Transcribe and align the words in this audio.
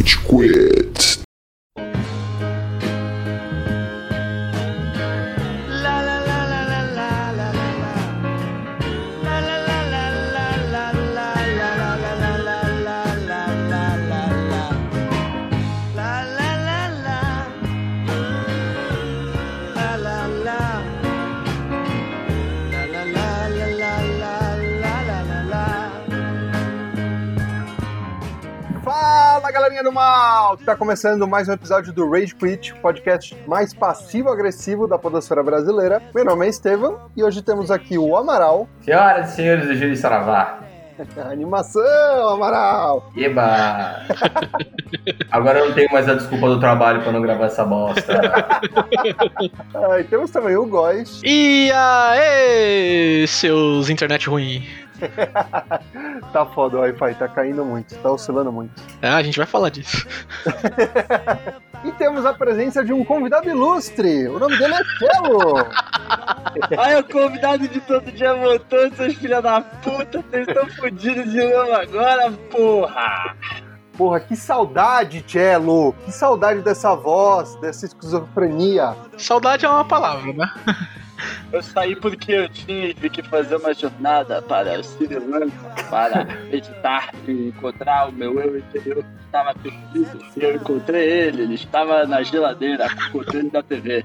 Rage 0.00 0.16
Quit. 0.24 1.29
Galerinha 29.60 29.82
do 29.82 29.92
mal! 29.92 30.56
Tá 30.56 30.74
começando 30.74 31.28
mais 31.28 31.46
um 31.46 31.52
episódio 31.52 31.92
do 31.92 32.10
Rage 32.10 32.34
Quit, 32.34 32.74
podcast 32.76 33.36
mais 33.46 33.74
passivo-agressivo 33.74 34.88
da 34.88 34.98
podosfera 34.98 35.42
brasileira. 35.42 36.00
Meu 36.14 36.24
nome 36.24 36.46
é 36.46 36.48
Estevam 36.48 37.10
e 37.14 37.22
hoje 37.22 37.42
temos 37.42 37.70
aqui 37.70 37.98
o 37.98 38.16
Amaral. 38.16 38.66
Senhoras 38.80 39.32
e 39.32 39.36
senhores 39.36 39.66
do 39.66 39.74
Júlio 39.74 39.94
Saravá. 39.98 40.60
Animação, 41.30 42.30
Amaral! 42.30 43.12
Eba! 43.14 44.00
Agora 45.30 45.58
eu 45.58 45.68
não 45.68 45.74
tenho 45.74 45.92
mais 45.92 46.08
a 46.08 46.14
desculpa 46.14 46.48
do 46.48 46.58
trabalho 46.58 47.02
pra 47.02 47.12
não 47.12 47.20
gravar 47.20 47.44
essa 47.44 47.62
bosta. 47.62 48.18
Ah, 49.72 49.98
e 49.98 50.04
temos 50.04 50.30
também 50.30 50.56
o 50.56 50.66
Góis. 50.66 51.22
E 51.24 51.70
aê, 51.72 53.24
seus 53.26 53.88
internet 53.88 54.28
ruim. 54.28 54.62
Tá 56.32 56.46
foda 56.46 56.76
o 56.76 56.80
Wi-Fi, 56.80 57.14
tá 57.14 57.28
caindo 57.28 57.64
muito, 57.64 57.96
tá 57.96 58.10
oscilando 58.10 58.52
muito. 58.52 58.80
Ah, 59.02 59.16
a 59.16 59.22
gente 59.22 59.36
vai 59.36 59.46
falar 59.46 59.70
disso. 59.70 60.06
E 61.82 61.90
temos 61.92 62.26
a 62.26 62.34
presença 62.34 62.84
de 62.84 62.92
um 62.92 63.02
convidado 63.02 63.48
ilustre. 63.48 64.28
O 64.28 64.38
nome 64.38 64.58
dele 64.58 64.74
é 64.74 64.84
Cello. 64.98 65.54
Aí 66.78 66.94
o 67.00 67.04
convidado 67.04 67.66
de 67.66 67.80
todo 67.80 68.12
dia 68.12 68.34
voltou, 68.34 68.94
seus 68.94 69.14
filha 69.14 69.40
da 69.40 69.62
puta, 69.62 70.22
vocês 70.22 70.46
estão 70.46 70.68
fodidos 70.68 71.30
de 71.30 71.42
novo 71.42 71.72
agora, 71.72 72.30
porra! 72.50 73.34
Porra, 73.96 74.20
que 74.20 74.36
saudade, 74.36 75.24
Cello. 75.26 75.94
Que 76.04 76.12
saudade 76.12 76.60
dessa 76.60 76.94
voz, 76.94 77.54
dessa 77.56 77.86
esquizofrenia. 77.86 78.94
Saudade 79.16 79.64
é 79.64 79.68
uma 79.68 79.84
palavra, 79.84 80.32
né? 80.32 80.50
Eu 81.52 81.62
saí 81.62 81.96
porque 81.96 82.32
eu 82.32 82.48
tinha 82.48 82.94
que 82.94 83.22
fazer 83.22 83.56
uma 83.56 83.74
jornada 83.74 84.40
para 84.42 84.78
o 84.78 84.84
Sri 84.84 85.18
Lanka, 85.18 85.52
para 85.90 86.24
meditar 86.24 87.10
e 87.26 87.48
encontrar 87.48 88.08
o 88.08 88.12
meu 88.12 88.38
eu 88.40 88.58
interior 88.58 89.02
que 89.02 89.24
estava 89.24 89.54
perdido. 89.54 90.24
E 90.36 90.42
eu 90.42 90.54
encontrei 90.56 91.08
ele, 91.08 91.42
ele 91.42 91.54
estava 91.54 92.06
na 92.06 92.22
geladeira, 92.22 92.88
com 92.94 93.02
o 93.02 93.10
controle 93.24 93.50
da 93.50 93.62
TV. 93.62 94.02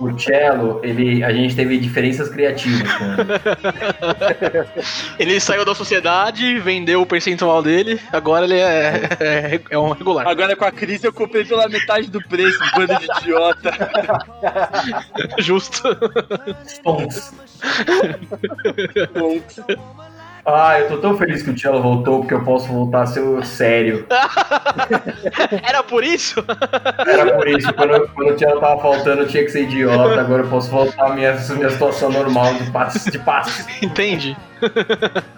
O 0.00 0.18
Cello, 0.18 0.80
ele, 0.82 1.22
a 1.22 1.32
gente 1.32 1.54
teve 1.54 1.78
diferenças 1.78 2.28
criativas 2.28 2.90
com 2.92 3.04
ele. 5.18 5.38
Saiu 5.40 5.64
da 5.64 5.74
sociedade, 5.74 6.58
vendeu 6.58 7.02
o 7.02 7.06
percentual 7.06 7.62
dele, 7.62 8.00
agora 8.12 8.44
ele 8.44 8.58
é, 8.58 9.08
é, 9.20 9.60
é 9.70 9.78
um 9.78 9.90
regular. 9.90 10.26
Agora 10.26 10.56
com 10.56 10.64
a 10.64 10.72
crise 10.72 11.06
eu 11.06 11.12
comprei 11.12 11.44
pela 11.44 11.68
metade 11.68 12.10
do 12.10 12.20
preço, 12.26 12.58
bando 12.74 12.98
de 12.98 13.04
idiota. 13.20 13.70
Justo. 15.38 15.82
Stonks. 16.66 17.32
Bom, 19.14 19.40
Ah, 20.48 20.78
eu 20.78 20.88
tô 20.88 20.98
tão 20.98 21.16
feliz 21.18 21.42
que 21.42 21.50
o 21.50 21.58
Cello 21.58 21.82
voltou 21.82 22.20
porque 22.20 22.32
eu 22.32 22.44
posso 22.44 22.68
voltar 22.68 23.02
a 23.02 23.06
ser 23.06 23.18
o 23.18 23.42
sério. 23.44 24.06
Era 25.66 25.82
por 25.82 26.04
isso? 26.04 26.44
Era 27.04 27.34
por 27.34 27.48
isso, 27.48 27.72
quando, 27.74 28.08
quando 28.14 28.34
o 28.34 28.38
Cello 28.38 28.60
tava 28.60 28.80
faltando 28.80 29.22
eu 29.22 29.26
tinha 29.28 29.42
que 29.42 29.50
ser 29.50 29.64
idiota, 29.64 30.20
agora 30.20 30.44
eu 30.44 30.48
posso 30.48 30.70
voltar 30.70 31.06
à 31.06 31.14
minha, 31.14 31.32
minha 31.32 31.70
situação 31.70 32.10
normal 32.10 32.54
de 32.54 32.70
passe. 32.70 33.10
De 33.10 33.18
passe. 33.18 33.66
Entende? 33.84 34.36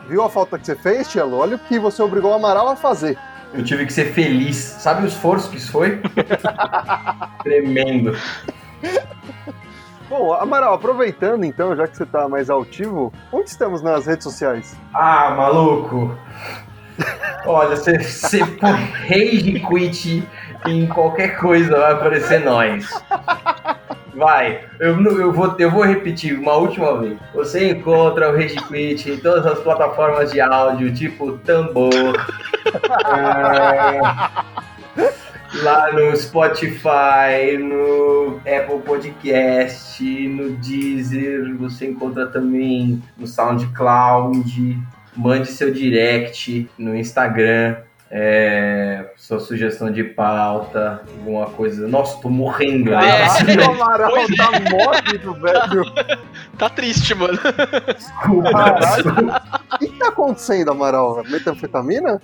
Viu 0.09 0.23
a 0.23 0.29
falta 0.29 0.59
que 0.59 0.67
você 0.67 0.77
fez, 0.77 1.07
Cello? 1.07 1.39
Olha 1.39 1.57
o 1.57 1.59
que 1.59 1.79
você 1.79 2.03
obrigou 2.03 2.33
o 2.33 2.35
Amaral 2.35 2.69
a 2.69 2.77
fazer. 2.77 3.17
Eu 3.55 3.65
tive 3.65 3.87
que 3.87 3.93
ser 3.93 4.13
feliz. 4.13 4.57
Sabe 4.57 5.05
o 5.05 5.07
esforço 5.07 5.51
que 5.51 5.57
isso 5.57 5.73
foi? 5.73 6.03
Tremendo. 7.43 8.15
Bom, 10.09 10.33
Amaral, 10.33 10.75
aproveitando 10.75 11.45
então, 11.45 11.77
já 11.77 11.87
que 11.87 11.97
você 11.97 12.07
tá 12.07 12.29
mais 12.29 12.49
altivo, 12.49 13.13
onde 13.31 13.51
estamos 13.51 13.83
nas 13.83 14.07
redes 14.07 14.25
sociais? 14.25 14.77
Ah, 14.95 15.35
maluco! 15.37 16.17
Olha, 17.45 17.77
você 17.77 18.45
põe 18.59 18.73
rage 18.73 19.61
quit 19.61 20.29
em 20.67 20.87
qualquer 20.87 21.39
coisa, 21.39 21.79
vai 21.79 21.93
aparecer 21.93 22.45
nós. 22.45 22.89
Vai, 24.15 24.65
eu, 24.81 25.01
eu, 25.01 25.33
vou, 25.33 25.55
eu 25.59 25.71
vou 25.71 25.85
repetir 25.85 26.37
uma 26.37 26.55
última 26.55 26.99
vez. 26.99 27.17
Você 27.33 27.71
encontra 27.71 28.29
o 28.29 28.33
Rage 28.33 28.57
Quit 28.57 29.13
em 29.13 29.17
todas 29.19 29.47
as 29.47 29.61
plataformas 29.61 30.33
de 30.33 30.41
áudio, 30.41 30.93
tipo 30.93 31.39
Tambor, 31.39 31.93
ah, 33.05 34.43
lá 35.63 35.93
no 35.93 36.17
Spotify, 36.17 37.57
no 37.59 38.41
Apple 38.41 38.81
Podcast, 38.85 40.03
no 40.29 40.51
Deezer, 40.57 41.57
você 41.57 41.87
encontra 41.89 42.27
também 42.27 43.03
no 43.17 43.27
SoundCloud. 43.27 44.79
Mande 45.17 45.49
seu 45.49 45.73
direct 45.73 46.71
no 46.79 46.97
Instagram, 46.97 47.77
é, 48.11 49.11
sua 49.17 49.41
sugestão 49.41 49.91
de 49.91 50.05
pauta, 50.05 51.03
alguma 51.19 51.47
coisa. 51.47 51.89
Nossa, 51.89 52.21
tô 52.23 52.29
morrendo. 52.31 52.95
É. 52.95 53.27
Caralho, 53.27 53.61
o 53.69 53.73
Amaral 53.73 54.11
Pois 54.11 54.31
é. 54.31 54.37
tá 54.37 54.51
mórbido, 54.71 55.35
velho. 55.35 56.19
Tá 56.57 56.71
triste, 56.71 57.15
mano. 57.15 57.39
Desculpa. 57.97 58.51
Caralho. 58.53 59.33
O 59.75 59.79
que 59.79 59.89
que 59.89 59.99
tá 59.99 60.09
acontecendo, 60.09 60.71
Amaral? 60.71 61.23
Metanfetamina? 61.29 62.21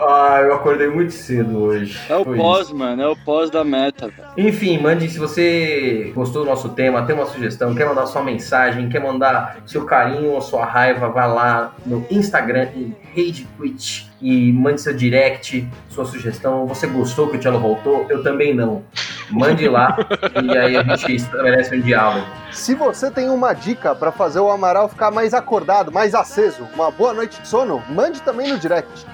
Ah, 0.00 0.40
eu 0.42 0.54
acordei 0.54 0.86
muito 0.88 1.12
cedo 1.12 1.58
hoje. 1.58 1.98
é 2.08 2.16
o 2.16 2.24
Foi 2.24 2.36
pós, 2.36 2.66
isso. 2.66 2.76
mano, 2.76 3.02
é 3.02 3.08
o 3.08 3.16
pós 3.16 3.50
da 3.50 3.64
meta, 3.64 4.08
velho. 4.08 4.28
Enfim, 4.36 4.78
mande 4.78 5.08
se 5.10 5.18
você 5.18 6.12
gostou 6.14 6.44
do 6.44 6.50
nosso 6.50 6.68
tema, 6.70 7.02
tem 7.04 7.14
uma 7.16 7.26
sugestão, 7.26 7.74
quer 7.74 7.86
mandar 7.86 8.06
sua 8.06 8.22
mensagem, 8.22 8.88
quer 8.88 9.00
mandar 9.00 9.58
seu 9.66 9.84
carinho 9.84 10.30
ou 10.30 10.40
sua 10.40 10.64
raiva, 10.64 11.08
vá 11.08 11.26
lá 11.26 11.74
no 11.84 12.06
Instagram 12.10 12.68
em 12.76 12.94
RageQuit 13.14 14.08
e 14.22 14.52
mande 14.52 14.80
seu 14.80 14.94
direct, 14.94 15.66
sua 15.88 16.04
sugestão. 16.04 16.66
Você 16.66 16.86
gostou 16.86 17.28
que 17.28 17.36
o 17.36 17.40
Tchelo 17.40 17.58
voltou? 17.58 18.06
Eu 18.08 18.22
também 18.22 18.54
não. 18.54 18.82
Mande 19.30 19.68
lá 19.68 19.96
e 20.42 20.56
aí 20.56 20.76
a 20.76 20.82
gente 20.82 21.16
estabelece 21.16 21.76
um 21.76 21.80
diálogo. 21.80 22.26
Se 22.50 22.74
você 22.74 23.10
tem 23.10 23.28
uma 23.28 23.52
dica 23.52 23.94
pra 23.94 24.10
fazer 24.10 24.40
o 24.40 24.50
Amaral 24.50 24.88
ficar 24.88 25.10
mais 25.10 25.34
acordado, 25.34 25.92
mais 25.92 26.14
aceso, 26.14 26.66
uma 26.74 26.90
boa 26.90 27.12
noite 27.12 27.40
de 27.40 27.48
sono, 27.48 27.82
mande 27.88 28.22
também 28.22 28.52
no 28.52 28.58
direct. 28.58 29.06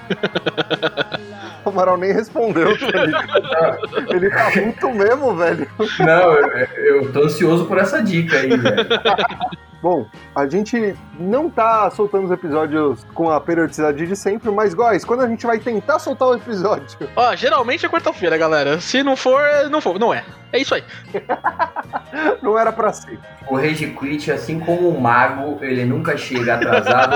O 1.63 1.69
Amaral 1.69 1.97
nem 1.97 2.13
respondeu. 2.13 2.69
Ele, 2.69 3.13
ele 4.09 4.29
tá 4.29 4.51
muito 4.55 4.91
mesmo, 4.91 5.35
velho. 5.35 5.67
Não, 5.99 6.33
eu, 6.33 6.67
eu 6.77 7.11
tô 7.11 7.23
ansioso 7.23 7.65
por 7.65 7.77
essa 7.77 8.01
dica 8.01 8.37
aí, 8.37 8.49
velho. 8.49 8.87
Bom, 9.85 10.07
a 10.33 10.47
gente 10.47 10.95
não 11.19 11.47
tá 11.47 11.91
soltando 11.91 12.25
os 12.25 12.31
episódios 12.31 13.05
com 13.13 13.29
a 13.29 13.39
periodicidade 13.39 14.07
de 14.07 14.15
sempre, 14.15 14.49
mas, 14.49 14.73
guys, 14.73 15.05
quando 15.05 15.21
a 15.21 15.27
gente 15.27 15.45
vai 15.45 15.59
tentar 15.59 15.99
soltar 15.99 16.29
o 16.29 16.33
episódio, 16.33 16.97
Ó, 17.15 17.35
geralmente 17.35 17.85
é 17.85 17.89
quarta-feira, 17.89 18.35
galera. 18.35 18.81
Se 18.81 19.03
não 19.03 19.15
for, 19.15 19.43
não 19.69 19.79
for, 19.79 19.99
não 19.99 20.11
é. 20.11 20.25
É 20.51 20.57
isso 20.57 20.73
aí. 20.73 20.83
não 22.41 22.57
era 22.57 22.71
pra 22.71 22.91
ser. 22.91 23.19
O 23.47 23.55
Rage 23.55 23.85
Quit, 23.91 24.31
assim 24.31 24.59
como 24.59 24.89
o 24.89 24.99
mago, 24.99 25.59
ele 25.61 25.85
nunca 25.85 26.17
chega 26.17 26.55
atrasado. 26.55 27.13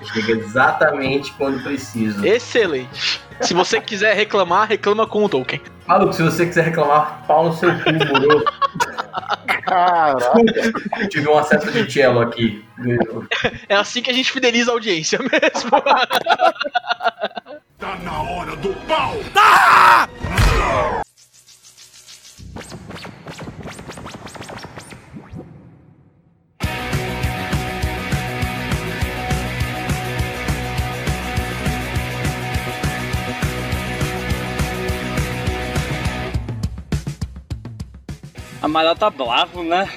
Ele 0.00 0.04
chega 0.14 0.40
exatamente 0.40 1.30
quando 1.34 1.62
precisa. 1.62 2.26
Excelente. 2.26 3.20
Se 3.42 3.52
você 3.52 3.82
quiser 3.82 4.14
reclamar, 4.14 4.66
reclama 4.66 5.06
com 5.06 5.26
o 5.26 5.28
Tolkien. 5.28 5.60
Maluco, 5.86 6.14
se 6.14 6.22
você 6.22 6.46
quiser 6.46 6.64
reclamar, 6.64 7.22
pau 7.26 7.48
no 7.48 7.52
seu 7.52 7.70
cu, 7.70 7.92
moro. 7.92 8.44
Caralho. 9.46 10.18
Eu 11.00 11.08
tive 11.08 11.28
um 11.28 11.38
acesso 11.38 11.70
de 11.70 11.90
cello 11.90 12.20
aqui. 12.20 12.64
É 13.68 13.76
assim 13.76 14.02
que 14.02 14.10
a 14.10 14.14
gente 14.14 14.30
fideliza 14.32 14.70
a 14.70 14.74
audiência 14.74 15.18
mesmo. 15.18 15.70
Tá 17.78 17.96
na 18.02 18.22
hora 18.22 18.56
do 18.56 18.74
pau! 18.86 19.16
Amaral 38.70 38.94
tá 38.94 39.10
bravo, 39.10 39.64
né? 39.64 39.88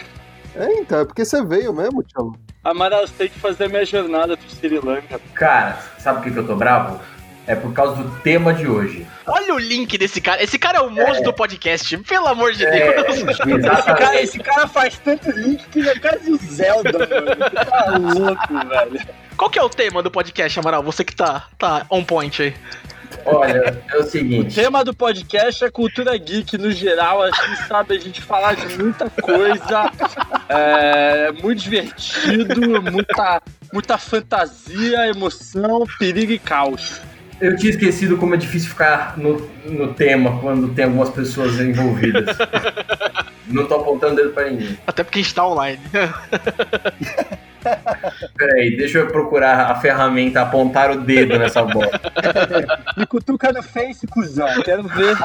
É, 0.56 0.66
então, 0.80 1.02
é 1.02 1.06
porque 1.06 1.24
você 1.24 1.46
veio 1.46 1.72
mesmo, 1.72 2.02
Tchelo. 2.02 2.36
Amaral, 2.64 3.06
você 3.06 3.14
tem 3.14 3.30
que 3.30 3.40
fazer 3.40 3.70
minha 3.70 3.86
jornada 3.86 4.36
pro 4.36 4.50
Sri 4.50 4.80
Lanka. 4.80 5.22
Cara, 5.36 5.78
sabe 6.00 6.18
por 6.18 6.24
que 6.24 6.32
que 6.32 6.40
eu 6.40 6.48
tô 6.48 6.56
bravo? 6.56 7.00
é 7.46 7.56
por 7.56 7.74
causa 7.74 8.02
do 8.02 8.10
tema 8.22 8.54
de 8.54 8.66
hoje. 8.66 9.06
Olha 9.28 9.54
o 9.54 9.60
link 9.60 9.98
desse 9.98 10.22
cara. 10.22 10.42
Esse 10.42 10.58
cara 10.58 10.78
é 10.78 10.82
o 10.82 10.90
monstro 10.90 11.26
do 11.26 11.34
podcast, 11.34 11.98
pelo 11.98 12.28
amor 12.28 12.54
de 12.54 12.66
É, 12.66 13.04
Deus. 13.04 13.18
Esse 13.20 13.94
cara, 13.96 14.22
esse 14.22 14.40
cara 14.40 14.68
faz 14.68 14.98
tanto 15.00 15.30
link 15.32 15.62
que 15.68 15.80
ele 15.80 15.90
é 15.90 16.00
quase 16.00 16.32
o 16.32 16.38
Zelda, 16.38 17.00
mano. 17.00 17.28
Você 17.28 17.66
tá 17.66 17.98
louco, 17.98 18.70
velho. 18.70 19.08
Qual 19.36 19.50
que 19.50 19.60
é 19.60 19.64
o 19.64 19.70
tema 19.70 20.02
do 20.02 20.10
podcast, 20.10 20.58
Amaral? 20.58 20.82
Você 20.84 21.04
que 21.04 21.14
tá, 21.14 21.48
tá 21.58 21.86
on 21.92 22.04
point 22.04 22.42
aí. 22.42 22.54
Olha, 23.26 23.82
é 23.92 23.98
o 23.98 24.02
O 24.02 24.04
seguinte. 24.04 24.56
tema 24.56 24.84
do 24.84 24.94
podcast 24.94 25.64
é 25.64 25.70
cultura 25.72 26.16
geek 26.18 26.58
no 26.58 26.72
geral, 26.72 27.24
assim, 27.24 27.56
sabe? 27.68 27.96
A 27.96 28.00
gente 28.00 28.22
falar 28.22 28.56
de 28.56 28.78
muita 28.78 29.10
coisa, 29.10 29.92
é 30.50 31.32
muito 31.32 31.62
divertido, 31.62 32.82
muita, 32.82 33.42
muita 33.72 33.98
fantasia, 33.98 35.08
emoção, 35.08 35.86
perigo 35.98 36.32
e 36.32 36.40
caos. 36.40 37.02
Eu 37.42 37.56
tinha 37.58 37.72
esquecido 37.72 38.18
como 38.18 38.36
é 38.36 38.38
difícil 38.38 38.70
ficar 38.70 39.18
no, 39.18 39.50
no 39.66 39.94
tema 39.94 40.40
quando 40.40 40.70
tem 40.74 40.86
algumas 40.86 41.10
pessoas 41.10 41.60
envolvidas. 41.60 42.38
Não 43.48 43.68
tô 43.68 43.76
apontando 43.76 44.16
dedo 44.16 44.30
pra 44.30 44.50
ninguém. 44.50 44.78
Até 44.88 45.04
porque 45.04 45.20
a 45.20 45.22
gente 45.22 45.36
tá 45.36 45.46
online. 45.46 45.80
Peraí, 48.38 48.76
deixa 48.76 49.00
eu 49.00 49.08
procurar 49.08 49.72
a 49.72 49.76
ferramenta 49.76 50.42
apontar 50.42 50.92
o 50.92 51.02
dedo 51.02 51.38
nessa 51.38 51.64
bola. 51.64 51.92
Me 52.98 53.06
cutuca 53.06 53.52
no 53.52 53.64
Face, 53.64 54.06
cuzão. 54.08 54.62
Quero 54.64 54.84
ver. 54.84 55.16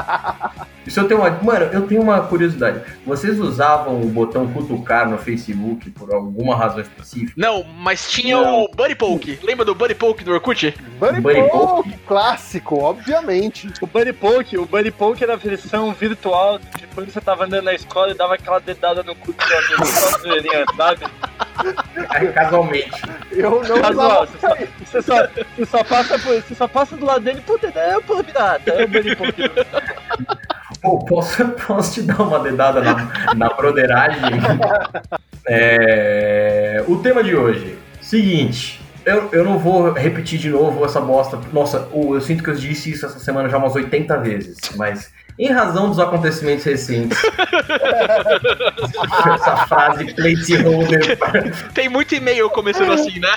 Isso 0.87 1.01
eu 1.01 1.09
tenho 1.09 1.21
uma. 1.21 1.31
Mano, 1.31 1.67
eu 1.67 1.87
tenho 1.87 2.01
uma 2.01 2.21
curiosidade. 2.23 2.81
Vocês 3.05 3.39
usavam 3.39 4.01
o 4.01 4.07
botão 4.07 4.47
cutucar 4.49 5.09
no 5.09 5.19
Facebook 5.19 5.91
por 5.91 6.13
alguma 6.13 6.57
razão 6.57 6.81
específica? 6.81 7.33
Não, 7.37 7.63
mas 7.63 8.11
tinha 8.11 8.37
Não. 8.37 8.65
o 8.65 8.69
Buddy 8.69 8.95
Poke. 8.95 9.39
Lembra 9.43 9.65
do 9.65 9.75
Buddy 9.75 9.95
Poke 9.95 10.25
do 10.25 10.33
Orkut? 10.33 10.75
Buddy 10.99 11.21
Buddy 11.21 11.49
Poke, 11.51 11.99
clássico, 12.07 12.79
obviamente. 12.79 13.71
O 13.81 13.87
Buddy 13.87 14.13
Poke, 14.13 14.57
o 14.57 14.67
Buddy 14.67 14.91
Poke 14.91 15.23
era 15.23 15.35
a 15.35 15.37
versão 15.37 15.93
virtual 15.93 16.59
de 16.59 16.87
quando 16.95 17.11
você 17.13 17.21
tava 17.21 17.45
andando 17.45 17.65
na 17.65 17.75
escola 17.75 18.11
e 18.11 18.15
dava 18.15 18.35
aquela 18.35 18.59
dedada 18.59 19.03
no 19.03 19.15
cu 19.15 19.33
do 19.33 19.43
seu 19.43 19.59
amigo, 19.59 19.87
só 19.87 20.19
zoeirinha, 20.19 20.65
sabe? 20.77 21.07
Casualmente. 22.35 23.03
Eu 23.31 23.63
não 23.63 23.81
Casual, 23.81 24.27
você 24.27 24.39
só, 24.39 24.57
você, 24.57 25.03
só, 25.03 25.29
você, 25.57 25.67
só 25.67 25.85
passa 25.85 26.19
por, 26.19 26.35
você 26.35 26.55
só 26.55 26.69
passa 26.69 26.97
do 26.97 27.05
lado 27.05 27.21
dele, 27.21 27.41
puta, 27.43 27.67
é 27.69 27.97
o 27.97 28.03
pulo 28.03 28.25
pirata, 28.25 28.71
é 28.71 28.85
o 28.85 29.17
Poke. 29.17 29.51
Pô, 30.81 30.99
posso, 31.05 31.49
posso 31.67 31.95
te 31.95 32.03
dar 32.03 32.23
uma 32.23 32.39
dedada 32.39 32.81
na, 32.81 33.35
na 33.35 33.49
broderagem? 33.51 34.21
É, 35.47 36.85
o 36.87 36.97
tema 36.99 37.23
de 37.23 37.35
hoje, 37.35 37.79
seguinte. 38.01 38.81
Eu, 39.05 39.31
eu 39.33 39.43
não 39.43 39.59
vou 39.59 39.93
repetir 39.93 40.39
de 40.39 40.51
novo 40.51 40.85
essa 40.85 41.01
bosta. 41.01 41.41
Nossa, 41.53 41.89
eu 41.93 42.21
sinto 42.21 42.43
que 42.43 42.51
eu 42.51 42.55
disse 42.55 42.91
isso 42.91 43.07
essa 43.07 43.19
semana 43.19 43.49
já 43.49 43.57
umas 43.57 43.75
80 43.75 44.19
vezes. 44.19 44.59
Mas, 44.77 45.11
em 45.39 45.53
razão 45.53 45.89
dos 45.89 45.99
acontecimentos 45.99 46.65
recentes. 46.65 47.19
essa 49.35 49.57
frase 49.67 50.15
placeholder. 50.15 51.19
Tem 51.73 51.89
muito 51.89 52.15
e-mail 52.15 52.51
começando 52.51 52.93
assim, 52.93 53.19
né? 53.19 53.29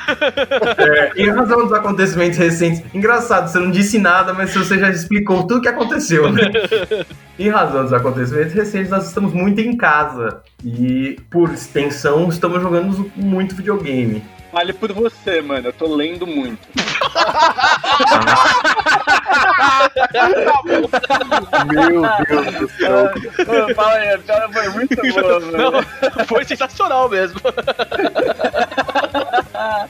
É, 0.77 1.21
em 1.21 1.30
razão 1.30 1.63
dos 1.63 1.74
acontecimentos 1.74 2.38
recentes. 2.38 2.83
Engraçado, 2.94 3.50
você 3.50 3.59
não 3.59 3.71
disse 3.71 4.00
nada, 4.00 4.33
mas 4.33 4.53
você 4.53 4.80
já 4.80 4.89
explicou 4.89 5.44
tudo 5.44 5.57
o 5.57 5.62
que 5.62 5.68
aconteceu, 5.68 6.31
né? 6.31 6.51
Em 7.38 7.50
razão 7.50 7.83
dos 7.83 7.94
acontecimentos 7.94 8.54
recentes, 8.54 8.89
nós 8.89 9.07
estamos 9.07 9.33
muito 9.33 9.59
em 9.62 9.75
casa. 9.75 10.42
E, 10.63 11.19
por 11.30 11.51
extensão, 11.51 12.30
estamos 12.30 12.62
jogando 12.62 13.12
muito 13.15 13.56
videogame. 13.56 14.24
Fale 14.51 14.74
por 14.74 14.92
você, 14.92 15.42
mano, 15.42 15.69
eu 15.69 15.74
tô 15.74 15.95
lendo 15.95 16.27
muito. 16.27 16.68
Meu 21.71 22.01
Deus 22.27 22.59
do 22.59 22.69
céu. 22.69 23.11
Fala 23.75 23.93
aí, 23.93 24.13
a 24.13 24.19
piada 24.19 24.49
foi 24.49 24.69
muito 24.69 24.95
boa, 24.95 25.39
mano. 25.39 25.57
Não, 25.57 26.25
foi 26.25 26.45
sensacional 26.45 27.09
mesmo. 27.09 27.39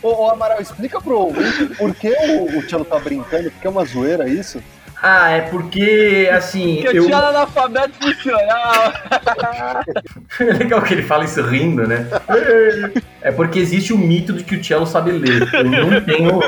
Ô, 0.01 0.09
ô, 0.09 0.31
Amaral, 0.31 0.61
explica 0.61 0.99
pro 0.99 1.17
ouvinte 1.17 1.65
por 1.75 1.95
que 1.95 2.09
o, 2.09 2.57
o 2.57 2.63
Tchelo 2.67 2.85
tá 2.85 2.99
brincando, 2.99 3.51
porque 3.51 3.67
é 3.67 3.69
uma 3.69 3.85
zoeira 3.85 4.27
isso? 4.27 4.61
Ah, 5.01 5.31
é 5.31 5.41
porque, 5.41 6.29
assim, 6.31 6.77
Que 6.77 6.87
eu 6.87 6.93
eu... 6.93 7.05
tinha 7.05 7.17
analfabeto 7.17 7.93
funcional. 7.99 8.93
É 10.39 10.43
legal 10.43 10.81
que 10.81 10.93
ele 10.93 11.03
fala 11.03 11.25
isso 11.25 11.41
rindo, 11.41 11.85
né? 11.85 12.07
É 13.21 13.31
porque 13.31 13.59
existe 13.59 13.91
o 13.91 13.97
mito 13.97 14.33
de 14.33 14.43
que 14.43 14.55
o 14.55 14.63
Cello 14.63 14.87
sabe 14.87 15.11
ler. 15.11 15.47
Eu 15.53 15.87
não 15.87 16.01
tenho, 16.01 16.39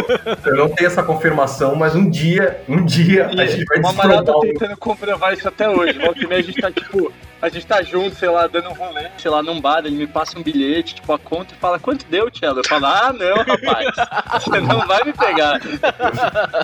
eu 0.45 0.55
não 0.55 0.69
tenho 0.69 0.87
essa 0.87 1.03
confirmação, 1.03 1.75
mas 1.75 1.93
um 1.93 2.09
dia, 2.09 2.61
um 2.67 2.85
dia 2.85 3.27
a 3.27 3.45
gente 3.45 3.65
vai 3.65 3.79
O 3.81 3.87
Amaral 3.87 4.23
tá 4.23 4.31
desprovar 4.31 4.41
tentando 4.41 4.77
comprovar 4.77 5.33
isso 5.33 5.47
até 5.47 5.69
hoje. 5.69 5.99
Volta 5.99 6.23
e 6.23 6.27
meia 6.27 6.39
a 6.39 6.43
gente 6.43 6.61
tá, 6.61 6.71
tipo, 6.71 7.11
a 7.43 7.49
gente 7.49 7.67
tá 7.67 7.83
junto, 7.83 8.15
sei 8.15 8.29
lá, 8.29 8.47
dando 8.47 8.69
um 8.69 8.73
rolê, 8.73 9.09
sei 9.17 9.29
lá, 9.29 9.43
num 9.43 9.59
bar, 9.59 9.79
ele 9.79 9.97
me 9.97 10.07
passa 10.07 10.39
um 10.39 10.41
bilhete, 10.41 10.95
tipo, 10.95 11.11
a 11.11 11.19
conta 11.19 11.53
e 11.53 11.57
fala, 11.57 11.77
quanto 11.77 12.05
deu, 12.05 12.31
Tchelo? 12.31 12.59
Eu 12.59 12.63
falo, 12.63 12.85
ah, 12.85 13.11
não, 13.11 13.35
rapaz, 13.35 14.41
você 14.41 14.61
não 14.61 14.87
vai 14.87 15.03
me 15.03 15.11
pegar. 15.11 15.59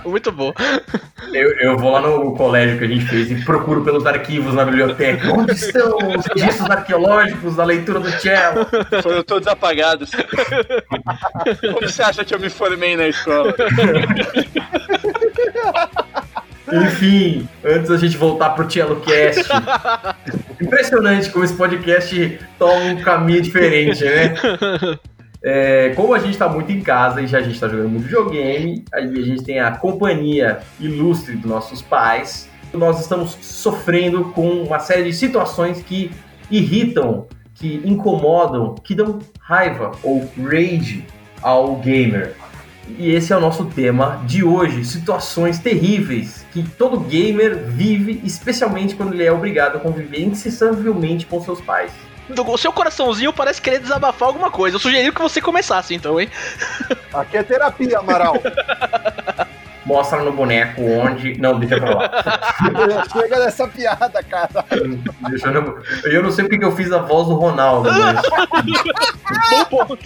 Muito 0.05 0.31
bom. 0.31 0.53
Eu, 1.33 1.51
eu 1.59 1.77
vou 1.77 1.91
lá 1.91 1.99
no 1.99 2.33
colégio 2.33 2.77
que 2.77 2.85
a 2.85 2.87
gente 2.87 3.05
fez 3.07 3.29
e 3.29 3.43
procuro 3.43 3.83
pelos 3.83 4.05
arquivos 4.05 4.53
na 4.53 4.63
biblioteca. 4.63 5.33
Onde 5.33 5.51
estão 5.51 5.97
os 5.97 6.25
registros 6.27 6.69
arqueológicos 6.69 7.57
da 7.57 7.65
leitura 7.65 7.99
do 7.99 8.09
Cello? 8.11 8.65
Foram 9.03 9.21
todos 9.23 9.49
apagados. 9.49 10.11
Como 11.73 11.81
você 11.81 12.01
acha 12.01 12.23
que 12.23 12.33
eu 12.33 12.39
me 12.39 12.49
formei 12.49 12.95
na 12.95 13.09
escola? 13.09 13.53
Enfim, 16.71 17.49
antes 17.65 17.89
da 17.89 17.97
gente 17.97 18.15
voltar 18.15 18.51
pro 18.51 18.69
Cello 18.69 19.01
Cast. 19.01 19.49
Impressionante 20.61 21.29
como 21.29 21.45
esse 21.45 21.53
podcast 21.53 22.39
toma 22.57 22.85
um 22.85 23.01
caminho 23.01 23.41
diferente, 23.41 24.03
né? 24.03 24.33
É, 25.41 25.93
como 25.95 26.13
a 26.13 26.19
gente 26.19 26.37
tá 26.37 26.49
muito 26.49 26.69
em 26.69 26.81
casa 26.81 27.21
e 27.21 27.27
já 27.27 27.37
a 27.37 27.41
gente 27.41 27.57
tá 27.57 27.69
jogando 27.69 27.89
muito 27.89 28.03
videogame, 28.03 28.83
aí 28.93 29.05
a 29.05 29.21
gente 29.21 29.41
tem 29.41 29.59
a 29.59 29.71
companhia 29.71 30.59
ilustre 30.79 31.37
dos 31.37 31.49
nossos 31.49 31.81
pais, 31.81 32.49
nós 32.73 32.99
estamos 32.99 33.37
sofrendo 33.41 34.25
com 34.31 34.63
uma 34.63 34.79
série 34.79 35.03
de 35.03 35.13
situações 35.13 35.81
que 35.81 36.11
irritam, 36.51 37.25
que 37.55 37.81
incomodam, 37.85 38.75
que 38.75 38.93
dão 38.93 39.19
raiva 39.39 39.91
ou 40.03 40.29
rage 40.37 41.05
ao 41.41 41.77
gamer. 41.77 42.35
E 42.97 43.11
esse 43.11 43.31
é 43.31 43.37
o 43.37 43.39
nosso 43.39 43.65
tema 43.65 44.23
de 44.25 44.43
hoje, 44.43 44.83
situações 44.83 45.59
terríveis 45.59 46.45
que 46.51 46.63
todo 46.63 46.99
gamer 46.99 47.65
vive, 47.67 48.21
especialmente 48.23 48.95
quando 48.95 49.13
ele 49.13 49.23
é 49.23 49.31
obrigado 49.31 49.77
a 49.77 49.79
conviver 49.79 50.21
incessantemente 50.21 51.25
com 51.25 51.41
seus 51.41 51.61
pais. 51.61 51.91
O 52.29 52.57
seu 52.57 52.71
coraçãozinho 52.71 53.33
parece 53.33 53.61
querer 53.61 53.79
desabafar 53.79 54.27
alguma 54.27 54.51
coisa. 54.51 54.75
Eu 54.75 54.79
sugeri 54.79 55.11
que 55.11 55.21
você 55.21 55.41
começasse 55.41 55.95
então, 55.95 56.19
hein? 56.19 56.29
Aqui 57.11 57.37
é 57.37 57.43
terapia, 57.43 57.99
Amaral. 57.99 58.35
Mostra 59.85 60.23
no 60.23 60.31
boneco 60.31 60.81
onde. 60.81 61.39
Não, 61.39 61.59
deixa 61.59 61.77
pra 61.79 61.95
lá. 61.95 63.03
Chega 63.11 63.39
dessa 63.39 63.67
piada, 63.67 64.23
cara. 64.23 64.65
Deixa 65.29 65.47
eu, 65.47 65.53
não... 65.53 65.77
eu 66.05 66.23
não 66.23 66.31
sei 66.31 66.43
porque 66.45 66.59
que 66.59 66.65
eu 66.65 66.75
fiz 66.75 66.91
a 66.91 66.99
voz 66.99 67.27
do 67.27 67.35
Ronaldo, 67.35 67.89
mas 67.91 68.21
Bom 69.49 69.65
ponto. 69.65 69.97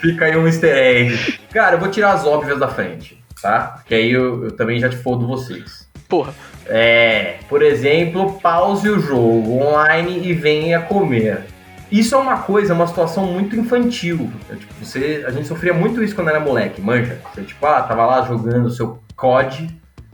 fica 0.00 0.24
aí 0.24 0.36
um 0.36 0.46
easter 0.46 0.76
egg. 0.76 1.38
Cara, 1.52 1.76
eu 1.76 1.80
vou 1.80 1.88
tirar 1.88 2.12
as 2.12 2.26
óbvias 2.26 2.58
da 2.58 2.68
frente, 2.68 3.22
tá? 3.40 3.82
Que 3.86 3.94
aí 3.94 4.12
eu, 4.12 4.44
eu 4.44 4.52
também 4.52 4.80
já 4.80 4.88
te 4.88 4.96
fodo 4.96 5.26
vocês. 5.26 5.86
Porra. 6.08 6.32
É, 6.66 7.36
por 7.48 7.62
exemplo, 7.62 8.40
pause 8.40 8.88
o 8.88 8.98
jogo 8.98 9.62
online 9.62 10.26
e 10.26 10.32
venha 10.32 10.80
comer. 10.80 11.44
Isso 11.90 12.14
é 12.14 12.18
uma 12.18 12.38
coisa, 12.38 12.74
uma 12.74 12.86
situação 12.86 13.26
muito 13.26 13.56
infantil. 13.56 14.30
É, 14.50 14.56
tipo, 14.56 14.74
você, 14.82 15.24
a 15.26 15.30
gente 15.30 15.46
sofria 15.46 15.72
muito 15.72 16.02
isso 16.02 16.14
quando 16.14 16.30
era 16.30 16.40
moleque, 16.40 16.80
manja. 16.80 17.20
Você, 17.32 17.42
tipo, 17.42 17.64
ah, 17.64 17.82
tava 17.82 18.04
lá 18.04 18.22
jogando 18.22 18.66
o 18.66 18.70
seu 18.70 19.00
COD, 19.14 19.68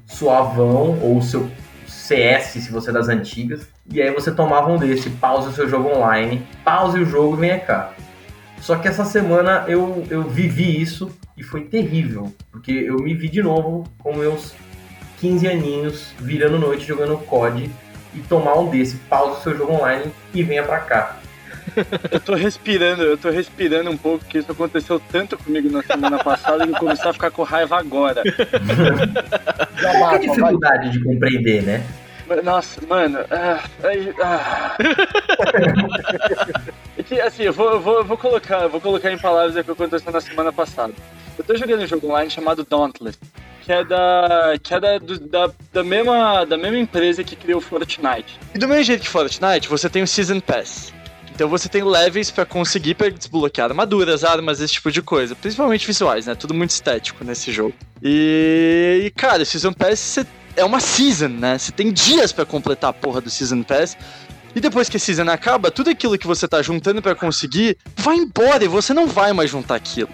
suavão, 0.07 0.99
ou 1.01 1.19
o 1.19 1.23
seu 1.23 1.51
CS, 1.87 2.63
se 2.65 2.71
você 2.71 2.91
é 2.91 2.93
das 2.93 3.09
antigas, 3.09 3.67
e 3.91 4.03
aí 4.03 4.11
você 4.11 4.31
tomava 4.31 4.71
um 4.71 4.77
desse, 4.77 5.09
pause 5.09 5.49
o 5.49 5.53
seu 5.53 5.69
jogo 5.69 5.89
online, 5.89 6.47
pause 6.65 6.99
o 6.99 7.07
jogo 7.07 7.37
e 7.37 7.41
venha 7.41 7.59
cá. 7.59 7.93
Só 8.61 8.77
que 8.77 8.87
essa 8.87 9.05
semana 9.05 9.65
eu, 9.67 10.05
eu 10.11 10.23
vivi 10.23 10.81
isso 10.81 11.11
e 11.37 11.43
foi 11.43 11.63
terrível, 11.63 12.33
porque 12.51 12.71
eu 12.71 12.97
me 12.97 13.15
vi 13.15 13.29
de 13.29 13.43
novo 13.43 13.85
com 13.99 14.15
meus 14.15 14.55
15 15.21 15.49
aninhos, 15.49 16.13
virando 16.21 16.59
noite 16.59 16.85
jogando 16.87 17.17
COD 17.19 17.71
e 18.15 18.19
tomar 18.21 18.59
um 18.59 18.69
desse, 18.69 18.97
pausa 18.97 19.39
o 19.39 19.43
seu 19.43 19.57
jogo 19.57 19.73
online 19.73 20.13
e 20.35 20.43
venha 20.43 20.63
pra 20.63 20.81
cá. 20.81 21.22
Eu 22.11 22.21
tô 22.21 22.35
respirando, 22.35 23.03
eu 23.03 23.17
tô 23.19 23.31
respirando 23.31 23.91
um 23.91 23.97
pouco, 23.97 24.19
porque 24.25 24.39
isso 24.39 24.53
aconteceu 24.53 25.01
tanto 25.11 25.37
comigo 25.39 25.71
na 25.71 25.83
semana 25.83 26.23
passada 26.23 26.67
que 26.67 26.73
eu 26.73 26.79
comecei 26.79 27.11
a 27.11 27.13
ficar 27.13 27.31
com 27.31 27.43
raiva 27.43 27.79
agora. 27.79 28.23
Já 29.77 29.93
Qual 29.99 30.13
é 30.13 30.15
a 30.15 30.19
dificuldade 30.19 30.91
de 30.91 31.03
compreender, 31.05 31.63
né? 31.63 31.87
Nossa, 32.45 32.81
mano. 32.87 33.19
ah, 33.31 33.61
ah. 34.23 34.77
Assim, 37.27 37.43
eu 37.45 37.53
vou, 37.53 37.73
eu 37.73 37.81
vou, 37.81 37.99
eu 37.99 38.05
vou 38.05 38.17
colocar, 38.17 38.67
vou 38.69 38.81
colocar 38.81 39.13
em 39.13 39.19
palavras 39.19 39.57
o 39.57 39.63
que 39.65 39.71
aconteceu 39.71 40.13
na 40.13 40.21
semana 40.21 40.53
passada. 40.53 40.93
Eu 41.37 41.45
tô 41.45 41.55
jogando 41.57 41.83
um 41.83 41.87
jogo 41.87 42.07
online 42.09 42.31
chamado 42.31 42.65
Dauntless. 42.69 43.19
que 43.63 43.73
é 43.73 43.85
da. 43.85 44.55
que 44.63 44.75
é 44.75 44.81
da, 44.81 44.99
do- 44.99 45.19
da, 45.21 45.51
da, 45.73 45.83
mesma, 45.85 46.45
da 46.45 46.57
mesma 46.57 46.79
empresa 46.79 47.23
que 47.25 47.37
criou 47.37 47.59
o 47.59 47.63
Fortnite. 47.63 48.39
E 48.55 48.59
do 48.59 48.69
mesmo 48.69 48.85
jeito 48.85 49.03
que 49.03 49.09
Fortnite, 49.09 49.69
você 49.69 49.89
tem 49.91 50.03
o 50.03 50.07
Season 50.07 50.41
Pass. 50.41 50.93
Então 51.35 51.49
você 51.49 51.69
tem 51.69 51.83
levels 51.83 52.31
pra 52.31 52.45
conseguir 52.45 52.95
pra 52.95 53.09
desbloquear 53.09 53.71
armaduras, 53.71 54.23
armas, 54.23 54.61
esse 54.61 54.75
tipo 54.75 54.93
de 54.93 55.01
coisa. 55.01 55.35
Principalmente 55.35 55.87
visuais, 55.87 56.27
né? 56.27 56.35
Tudo 56.35 56.53
muito 56.53 56.71
estético 56.71 57.25
nesse 57.25 57.51
jogo. 57.51 57.75
E, 58.03 59.03
e, 59.07 59.11
cara, 59.11 59.43
o 59.43 59.47
Season 59.47 59.73
Pass 59.73 60.19
é 60.55 60.65
uma 60.65 60.79
season, 60.79 61.29
né? 61.29 61.57
Você 61.57 61.73
tem 61.73 61.91
dias 61.91 62.33
pra 62.33 62.45
completar 62.45 62.91
a 62.91 62.93
porra 62.93 63.21
do 63.21 63.31
Season 63.31 63.63
Pass. 63.63 63.97
E 64.55 64.61
depois 64.61 64.91
que 64.91 64.99
a 64.99 65.01
season 65.01 65.31
acaba, 65.31 65.71
tudo 65.71 65.89
aquilo 65.89 66.19
que 66.19 66.27
você 66.27 66.47
tá 66.47 66.61
juntando 66.61 67.01
pra 67.01 67.15
conseguir 67.15 67.79
vai 67.97 68.17
embora 68.17 68.63
e 68.63 68.69
você 68.69 68.93
não 68.93 69.07
vai 69.07 69.33
mais 69.33 69.51
juntar 69.51 69.77
aquilo. 69.77 70.11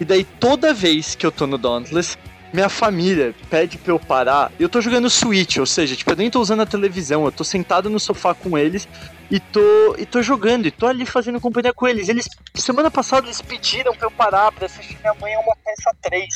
E 0.00 0.04
daí 0.04 0.22
toda 0.22 0.72
vez 0.72 1.16
que 1.16 1.26
eu 1.26 1.32
tô 1.32 1.44
no 1.48 1.58
Dauntless, 1.58 2.16
minha 2.52 2.68
família 2.68 3.34
pede 3.50 3.76
pra 3.76 3.92
eu 3.92 3.98
parar. 3.98 4.52
Eu 4.60 4.68
tô 4.68 4.80
jogando 4.80 5.10
Switch, 5.10 5.56
ou 5.56 5.66
seja, 5.66 5.96
tipo, 5.96 6.12
eu 6.12 6.16
nem 6.16 6.30
tô 6.30 6.40
usando 6.40 6.60
a 6.60 6.66
televisão, 6.66 7.24
eu 7.24 7.32
tô 7.32 7.42
sentado 7.42 7.90
no 7.90 7.98
sofá 7.98 8.32
com 8.32 8.56
eles 8.56 8.86
e 9.30 9.38
tô, 9.38 9.94
e 9.96 10.04
tô 10.04 10.20
jogando, 10.22 10.66
e 10.66 10.70
tô 10.70 10.86
ali 10.86 11.06
fazendo 11.06 11.40
companhia 11.40 11.72
com 11.72 11.86
eles. 11.86 12.08
Eles, 12.08 12.28
semana 12.56 12.90
passada, 12.90 13.26
eles 13.26 13.40
pediram 13.40 13.94
pra 13.94 14.06
eu 14.06 14.10
parar 14.10 14.50
pra 14.50 14.66
assistir 14.66 14.98
minha 15.00 15.14
mãe 15.14 15.34
a 15.34 15.40
uma 15.40 15.56
peça 15.64 15.94
3. 16.02 16.26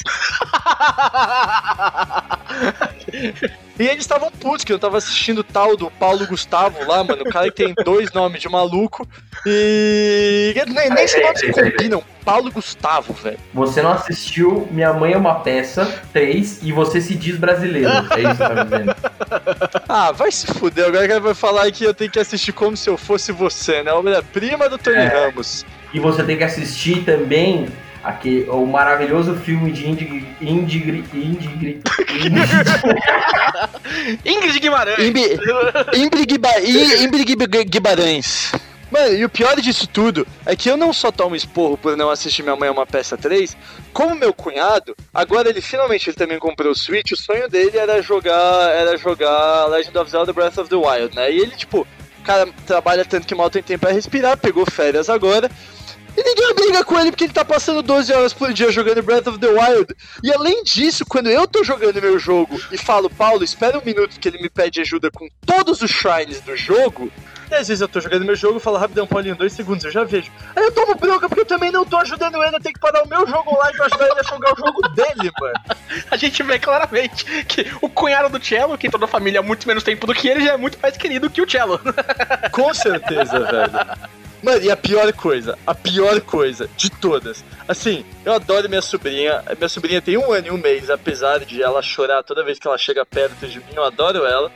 e 3.78 3.86
eles 3.86 4.00
estavam 4.00 4.30
putos 4.30 4.64
que 4.64 4.72
eu 4.72 4.78
tava 4.78 4.98
assistindo 4.98 5.38
o 5.38 5.44
tal 5.44 5.76
do 5.76 5.90
Paulo 5.90 6.26
Gustavo 6.26 6.84
lá, 6.86 7.02
mano, 7.02 7.22
o 7.22 7.30
cara 7.30 7.50
que 7.50 7.64
tem 7.64 7.74
dois 7.84 8.12
nomes 8.12 8.40
de 8.40 8.48
maluco. 8.48 9.06
E. 9.46 10.54
Nem, 10.68 10.90
nem 10.90 11.08
se 11.08 11.20
nomes 11.20 11.42
combinam. 11.52 12.02
Paulo 12.24 12.50
Gustavo, 12.50 13.12
velho. 13.12 13.38
Você 13.52 13.82
não 13.82 13.92
assistiu 13.92 14.66
Minha 14.70 14.94
Mãe 14.94 15.12
é 15.12 15.16
uma 15.16 15.40
Peça 15.40 16.02
3 16.12 16.60
e 16.62 16.72
você 16.72 17.00
se 17.00 17.14
diz 17.14 17.36
brasileiro. 17.36 17.90
É 17.90 18.20
isso 18.20 18.30
que 18.30 18.38
tá 18.38 18.64
dizendo. 18.64 18.96
Ah, 19.86 20.10
vai 20.12 20.30
se 20.32 20.46
fuder. 20.46 20.86
Agora 20.86 21.06
que 21.06 21.20
vai 21.20 21.34
falar 21.34 21.70
que 21.70 21.84
eu 21.84 21.92
tenho 21.92 22.10
que 22.10 22.18
assistir 22.18 22.52
como 22.52 22.76
se 22.76 22.88
eu 22.88 22.96
fosse 22.96 23.30
você, 23.30 23.82
né? 23.82 23.92
Obra-prima 23.92 24.68
do 24.68 24.78
Tony 24.78 24.96
É. 24.96 25.06
Ramos. 25.06 25.64
E 25.92 26.00
você 26.00 26.22
tem 26.24 26.36
que 26.36 26.44
assistir 26.44 27.04
também 27.04 27.68
aquele, 28.04 28.48
o 28.50 28.66
maravilhoso 28.66 29.34
filme 29.36 29.70
de 29.72 29.88
Indig... 29.88 30.26
Indigri... 30.40 31.04
Indigri... 31.14 31.80
Ingrid 34.24 34.58
Guimarães. 34.60 34.98
Imbi- 34.98 35.38
Imbri 35.94 36.26
Guiba- 36.26 36.60
I- 36.60 37.04
Imbri 37.04 37.24
Guiba- 37.24 37.46
Guimarães. 37.64 38.52
Mano, 38.90 39.14
e 39.14 39.24
o 39.24 39.28
pior 39.28 39.60
disso 39.60 39.88
tudo 39.88 40.24
é 40.46 40.54
que 40.54 40.70
eu 40.70 40.76
não 40.76 40.92
só 40.92 41.10
tomo 41.10 41.34
esporro 41.34 41.76
por 41.76 41.96
não 41.96 42.10
assistir 42.10 42.42
Minha 42.44 42.54
Mãe 42.54 42.68
é 42.68 42.72
uma 42.72 42.86
Peça 42.86 43.16
3, 43.16 43.56
como 43.92 44.14
meu 44.14 44.32
cunhado, 44.32 44.94
agora 45.12 45.48
ele 45.48 45.60
finalmente 45.60 46.08
ele 46.10 46.16
também 46.16 46.38
comprou 46.38 46.70
o 46.70 46.76
Switch, 46.76 47.10
o 47.10 47.16
sonho 47.16 47.48
dele 47.48 47.76
era 47.76 48.00
jogar 48.02 48.70
era 48.72 48.96
jogar 48.96 49.66
Legend 49.66 49.98
of 49.98 50.10
Zelda 50.10 50.32
Breath 50.32 50.58
of 50.58 50.70
the 50.70 50.76
Wild, 50.76 51.16
né? 51.16 51.32
E 51.32 51.40
ele, 51.40 51.50
tipo, 51.56 51.84
cara, 52.22 52.46
trabalha 52.66 53.04
tanto 53.04 53.26
que 53.26 53.34
mal 53.34 53.50
tem 53.50 53.62
tempo 53.64 53.80
pra 53.80 53.90
respirar, 53.92 54.36
pegou 54.36 54.64
férias 54.70 55.08
agora. 55.10 55.50
E 56.16 56.22
ninguém 56.22 56.54
briga 56.54 56.84
com 56.84 56.98
ele 56.98 57.10
porque 57.10 57.24
ele 57.24 57.32
tá 57.32 57.44
passando 57.44 57.82
12 57.82 58.12
horas 58.12 58.32
por 58.32 58.52
dia 58.52 58.70
jogando 58.70 59.02
Breath 59.02 59.26
of 59.26 59.38
the 59.38 59.48
Wild. 59.48 59.94
E 60.22 60.32
além 60.32 60.62
disso, 60.62 61.04
quando 61.04 61.28
eu 61.28 61.46
tô 61.46 61.64
jogando 61.64 62.00
meu 62.00 62.18
jogo 62.18 62.60
e 62.70 62.78
falo, 62.78 63.10
Paulo, 63.10 63.42
espera 63.42 63.78
um 63.78 63.84
minuto 63.84 64.18
que 64.20 64.28
ele 64.28 64.40
me 64.40 64.48
pede 64.48 64.80
ajuda 64.80 65.10
com 65.10 65.28
todos 65.44 65.82
os 65.82 65.90
shrines 65.90 66.40
do 66.40 66.56
jogo. 66.56 67.10
E 67.50 67.54
às 67.54 67.68
vezes 67.68 67.80
eu 67.80 67.88
tô 67.88 68.00
jogando 68.00 68.24
meu 68.24 68.34
jogo 68.34 68.56
e 68.56 68.60
falo, 68.60 68.78
rapidão, 68.78 69.06
Paulinho, 69.06 69.36
dois 69.36 69.52
segundos, 69.52 69.84
eu 69.84 69.90
já 69.90 70.04
vejo. 70.04 70.30
Aí 70.56 70.64
eu 70.64 70.72
tomo 70.72 70.94
bronca 70.94 71.28
porque 71.28 71.42
eu 71.42 71.46
também 71.46 71.70
não 71.70 71.84
tô 71.84 71.96
ajudando 71.98 72.42
ele, 72.42 72.56
eu 72.56 72.60
tenho 72.60 72.74
que 72.74 72.80
parar 72.80 73.02
o 73.02 73.08
meu 73.08 73.26
jogo 73.26 73.56
lá 73.56 73.70
e 73.70 73.82
ajudar 73.82 74.06
ele 74.06 74.20
a 74.20 74.22
jogar 74.22 74.52
o 74.54 74.56
jogo 74.56 74.88
dele, 74.90 75.30
mano. 75.40 75.54
A 76.10 76.16
gente 76.16 76.42
vê 76.42 76.58
claramente 76.58 77.24
que 77.44 77.66
o 77.80 77.88
cunhado 77.88 78.38
do 78.38 78.44
Cello, 78.44 78.78
que 78.78 78.90
toda 78.90 79.04
a 79.04 79.08
família 79.08 79.40
há 79.40 79.42
muito 79.42 79.66
menos 79.66 79.82
tempo 79.82 80.06
do 80.06 80.14
que 80.14 80.28
ele, 80.28 80.44
já 80.44 80.54
é 80.54 80.56
muito 80.56 80.78
mais 80.80 80.96
querido 80.96 81.28
que 81.28 81.42
o 81.42 81.48
Cello. 81.48 81.80
Com 82.50 82.72
certeza, 82.72 83.40
velho. 83.40 84.23
Mano, 84.44 84.62
e 84.62 84.70
a 84.70 84.76
pior 84.76 85.10
coisa, 85.14 85.58
a 85.66 85.74
pior 85.74 86.20
coisa 86.20 86.68
de 86.76 86.90
todas. 86.90 87.42
Assim, 87.66 88.04
eu 88.26 88.34
adoro 88.34 88.68
minha 88.68 88.82
sobrinha. 88.82 89.42
Minha 89.56 89.70
sobrinha 89.70 90.02
tem 90.02 90.18
um 90.18 90.30
ano 90.30 90.48
e 90.48 90.50
um 90.50 90.58
mês, 90.58 90.90
apesar 90.90 91.40
de 91.46 91.62
ela 91.62 91.80
chorar 91.80 92.22
toda 92.22 92.44
vez 92.44 92.58
que 92.58 92.68
ela 92.68 92.76
chega 92.76 93.06
perto 93.06 93.46
de 93.46 93.58
mim, 93.58 93.72
eu 93.74 93.82
adoro 93.82 94.26
ela. 94.26 94.52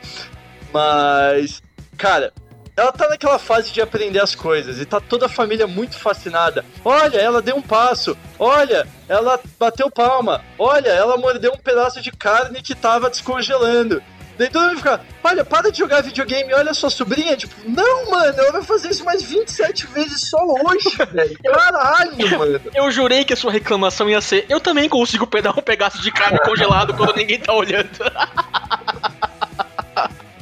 Mas, 0.71 1.63
cara, 1.97 2.31
ela 2.77 2.91
tá 2.91 3.09
naquela 3.09 3.39
fase 3.39 3.71
de 3.71 3.81
aprender 3.81 4.19
as 4.19 4.35
coisas 4.35 4.79
e 4.79 4.85
tá 4.85 5.01
toda 5.01 5.25
a 5.25 5.29
família 5.29 5.65
muito 5.65 5.97
fascinada. 5.97 6.63
Olha, 6.85 7.17
ela 7.17 7.41
deu 7.41 7.55
um 7.55 7.61
passo. 7.61 8.15
Olha, 8.37 8.87
ela 9.07 9.39
bateu 9.57 9.89
palma. 9.89 10.45
Olha, 10.59 10.89
ela 10.89 11.17
mordeu 11.17 11.51
um 11.51 11.57
pedaço 11.57 11.99
de 11.99 12.11
carne 12.11 12.61
que 12.61 12.75
tava 12.75 13.09
descongelando. 13.09 14.03
Daí 14.39 14.49
todo 14.49 14.69
mundo 14.69 14.77
fica, 14.77 15.01
olha, 15.21 15.43
para 15.43 15.69
de 15.69 15.77
jogar 15.77 16.01
videogame, 16.01 16.53
olha 16.53 16.73
sua 16.73 16.89
sobrinha. 16.89 17.35
Tipo, 17.35 17.53
não, 17.65 18.09
mano, 18.09 18.39
ela 18.39 18.53
vai 18.53 18.63
fazer 18.63 18.89
isso 18.89 19.03
mais 19.03 19.21
27 19.21 19.85
vezes 19.87 20.29
só 20.29 20.37
hoje, 20.41 20.95
velho. 21.11 21.37
Caralho, 21.43 22.39
mano. 22.39 22.61
Eu 22.73 22.89
jurei 22.89 23.25
que 23.25 23.33
a 23.33 23.35
sua 23.35 23.51
reclamação 23.51 24.09
ia 24.09 24.21
ser: 24.21 24.45
eu 24.47 24.61
também 24.61 24.87
consigo 24.87 25.27
pegar 25.27 25.51
um 25.51 25.61
pedaço 25.61 26.01
de 26.01 26.09
carne 26.09 26.39
congelado 26.39 26.93
quando 26.93 27.17
ninguém 27.17 27.37
tá 27.37 27.53
olhando. 27.53 27.89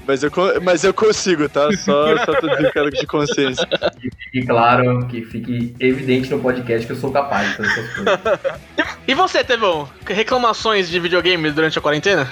Mas 0.08 0.24
eu, 0.24 0.32
mas 0.64 0.86
eu 0.86 0.94
consigo, 0.94 1.50
tá? 1.50 1.70
Só, 1.76 2.16
só 2.20 2.34
tô 2.40 2.48
dizendo 2.48 2.72
cara 2.72 2.90
de 2.90 3.06
consciência. 3.06 3.68
Fique 4.24 4.48
claro, 4.48 5.06
que 5.08 5.22
fique 5.26 5.76
evidente 5.82 6.30
no 6.30 6.40
podcast 6.40 6.88
que 6.88 6.94
eu 6.94 6.96
sou 6.96 7.12
capaz 7.12 7.50
de 7.50 7.56
fazer 7.58 7.70
essas 7.70 7.94
coisas. 7.94 8.60
E 9.06 9.14
você, 9.14 9.44
Tevão? 9.44 9.90
Reclamações 10.06 10.88
de 10.88 10.98
videogame 10.98 11.52
durante 11.52 11.78
a 11.78 11.82
quarentena? 11.82 12.26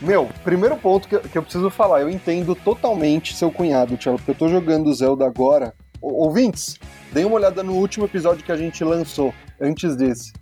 Meu, 0.00 0.28
primeiro 0.44 0.76
ponto 0.76 1.08
que, 1.08 1.18
que 1.18 1.36
eu 1.38 1.42
preciso 1.42 1.70
falar, 1.70 2.00
eu 2.00 2.10
entendo 2.10 2.54
totalmente 2.54 3.34
seu 3.34 3.50
cunhado, 3.50 3.96
Thiago, 3.96 4.18
porque 4.18 4.30
eu 4.30 4.34
tô 4.34 4.48
jogando 4.48 4.92
Zelda 4.94 5.26
agora. 5.26 5.74
Ô, 6.00 6.26
ouvintes, 6.26 6.78
deem 7.12 7.24
uma 7.26 7.36
olhada 7.36 7.62
no 7.62 7.74
último 7.74 8.04
episódio 8.04 8.44
que 8.44 8.52
a 8.52 8.56
gente 8.56 8.84
lançou, 8.84 9.34
antes 9.60 9.96
desse. 9.96 10.32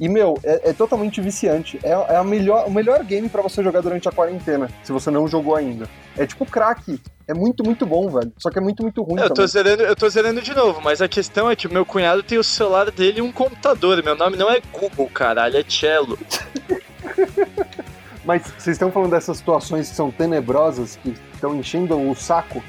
E, 0.00 0.08
meu, 0.08 0.38
é, 0.42 0.70
é 0.70 0.72
totalmente 0.72 1.20
viciante. 1.20 1.78
É, 1.82 1.90
é 1.90 2.16
a 2.16 2.24
melhor, 2.24 2.66
o 2.66 2.70
melhor 2.70 3.04
game 3.04 3.28
pra 3.28 3.42
você 3.42 3.62
jogar 3.62 3.82
durante 3.82 4.08
a 4.08 4.12
quarentena, 4.12 4.68
se 4.82 4.90
você 4.90 5.10
não 5.10 5.28
jogou 5.28 5.54
ainda. 5.54 5.86
É 6.16 6.26
tipo 6.26 6.46
crack. 6.46 6.98
É 7.28 7.34
muito, 7.34 7.62
muito 7.62 7.86
bom, 7.86 8.08
velho. 8.08 8.32
Só 8.38 8.50
que 8.50 8.58
é 8.58 8.60
muito, 8.60 8.82
muito 8.82 9.02
ruim 9.02 9.20
Eu 9.20 9.28
tô, 9.28 9.34
também. 9.34 9.48
zerando, 9.48 9.82
eu 9.82 9.94
tô 9.94 10.08
zerando 10.08 10.40
de 10.40 10.54
novo, 10.54 10.80
mas 10.82 11.00
a 11.00 11.08
questão 11.08 11.50
é 11.50 11.54
que 11.54 11.66
o 11.66 11.72
meu 11.72 11.84
cunhado 11.84 12.22
tem 12.22 12.38
o 12.38 12.42
celular 12.42 12.90
dele 12.90 13.18
e 13.18 13.22
um 13.22 13.30
computador. 13.30 14.02
Meu 14.02 14.16
nome 14.16 14.36
não 14.36 14.50
é 14.50 14.60
Google, 14.72 15.08
caralho, 15.12 15.56
é 15.58 15.64
Cello. 15.68 16.18
Mas 18.24 18.42
vocês 18.42 18.74
estão 18.74 18.90
falando 18.90 19.10
dessas 19.10 19.38
situações 19.38 19.90
que 19.90 19.96
são 19.96 20.10
tenebrosas, 20.10 20.96
que 20.96 21.14
estão 21.34 21.54
enchendo 21.54 21.98
o 21.98 22.14
saco. 22.14 22.62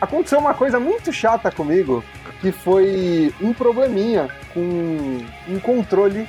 Aconteceu 0.00 0.38
uma 0.38 0.52
coisa 0.52 0.78
muito 0.78 1.12
chata 1.12 1.50
comigo, 1.50 2.04
que 2.40 2.52
foi 2.52 3.32
um 3.40 3.54
probleminha 3.54 4.28
com 4.52 4.60
um 5.48 5.60
controle 5.60 6.28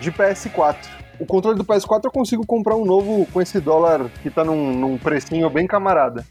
de 0.00 0.10
PS4. 0.12 0.76
O 1.18 1.24
controle 1.24 1.56
do 1.56 1.64
PS4 1.64 2.00
eu 2.04 2.10
consigo 2.10 2.44
comprar 2.44 2.74
um 2.74 2.84
novo 2.84 3.26
com 3.32 3.40
esse 3.40 3.60
dólar 3.60 4.10
que 4.22 4.28
tá 4.30 4.44
num, 4.44 4.72
num 4.72 4.98
precinho 4.98 5.48
bem 5.48 5.66
camarada. 5.66 6.26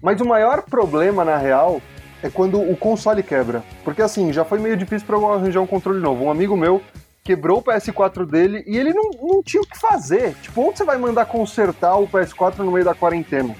Mas 0.00 0.20
o 0.20 0.24
maior 0.24 0.62
problema, 0.62 1.24
na 1.24 1.36
real, 1.36 1.80
é 2.22 2.30
quando 2.30 2.58
o 2.60 2.76
console 2.76 3.22
quebra. 3.22 3.62
Porque 3.84 4.00
assim, 4.00 4.32
já 4.32 4.44
foi 4.44 4.58
meio 4.58 4.76
difícil 4.76 5.06
pra 5.06 5.16
eu 5.16 5.30
arranjar 5.30 5.60
um 5.60 5.66
controle 5.66 6.00
novo. 6.00 6.24
Um 6.24 6.30
amigo 6.30 6.56
meu 6.56 6.80
quebrou 7.24 7.58
o 7.58 7.62
PS4 7.62 8.26
dele 8.26 8.62
e 8.66 8.76
ele 8.76 8.92
não, 8.92 9.10
não 9.22 9.42
tinha 9.42 9.62
o 9.62 9.66
que 9.66 9.78
fazer. 9.78 10.34
Tipo, 10.42 10.68
onde 10.68 10.78
você 10.78 10.84
vai 10.84 10.98
mandar 10.98 11.24
consertar 11.26 11.96
o 11.96 12.08
PS4 12.08 12.58
no 12.58 12.72
meio 12.72 12.84
da 12.84 12.94
quarentena? 12.94 13.54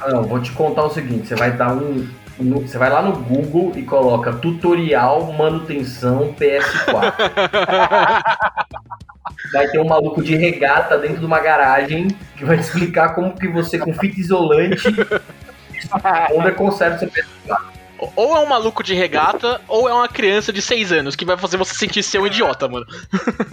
Ah, 0.00 0.10
Não, 0.10 0.22
vou 0.24 0.40
te 0.40 0.52
contar 0.52 0.84
o 0.84 0.90
seguinte: 0.90 1.26
você 1.28 1.34
vai 1.34 1.50
dar 1.52 1.72
um. 1.72 2.06
no- 2.38 2.60
você 2.60 2.76
vai 2.78 2.90
lá 2.90 3.02
no 3.02 3.12
Google 3.16 3.72
e 3.76 3.82
coloca 3.82 4.32
tutorial 4.34 5.32
manutenção 5.32 6.34
PS4. 6.38 7.14
vai 9.52 9.68
ter 9.68 9.78
um 9.78 9.86
maluco 9.86 10.22
de 10.22 10.36
regata 10.36 10.98
dentro 10.98 11.18
de 11.20 11.26
uma 11.26 11.40
garagem 11.40 12.08
que 12.36 12.44
vai 12.44 12.56
te 12.56 12.62
explicar 12.64 13.14
como 13.14 13.34
que 13.34 13.48
você, 13.48 13.78
com 13.78 13.92
fita 13.94 14.20
isolante, 14.20 14.88
onde 16.34 16.52
conserta 16.52 16.98
seu 16.98 17.08
PS4. 17.08 17.75
Ou 17.98 18.36
é 18.36 18.40
um 18.40 18.46
maluco 18.46 18.82
de 18.82 18.94
regata, 18.94 19.60
ou 19.68 19.88
é 19.88 19.92
uma 19.92 20.08
criança 20.08 20.52
de 20.52 20.60
6 20.60 20.92
anos 20.92 21.16
que 21.16 21.24
vai 21.24 21.36
fazer 21.36 21.56
você 21.56 21.74
sentir 21.74 22.02
ser 22.02 22.18
um 22.18 22.26
idiota, 22.26 22.68
mano. 22.68 22.86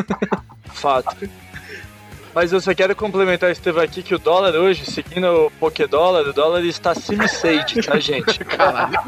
Fato. 0.73 1.29
Mas 2.33 2.51
eu 2.51 2.59
só 2.59 2.73
quero 2.73 2.95
complementar 2.95 3.51
esse 3.51 3.61
tema 3.61 3.83
aqui 3.83 4.01
que 4.01 4.15
o 4.15 4.17
dólar 4.19 4.55
hoje, 4.55 4.85
seguindo 4.85 5.27
o 5.27 5.51
Pokédólar, 5.51 6.27
o 6.27 6.33
dólar 6.33 6.65
está 6.65 6.91
acima 6.91 7.25
de 7.25 7.31
sage, 7.31 7.81
tá, 7.83 7.99
gente? 7.99 8.39
Caralho. 8.43 8.99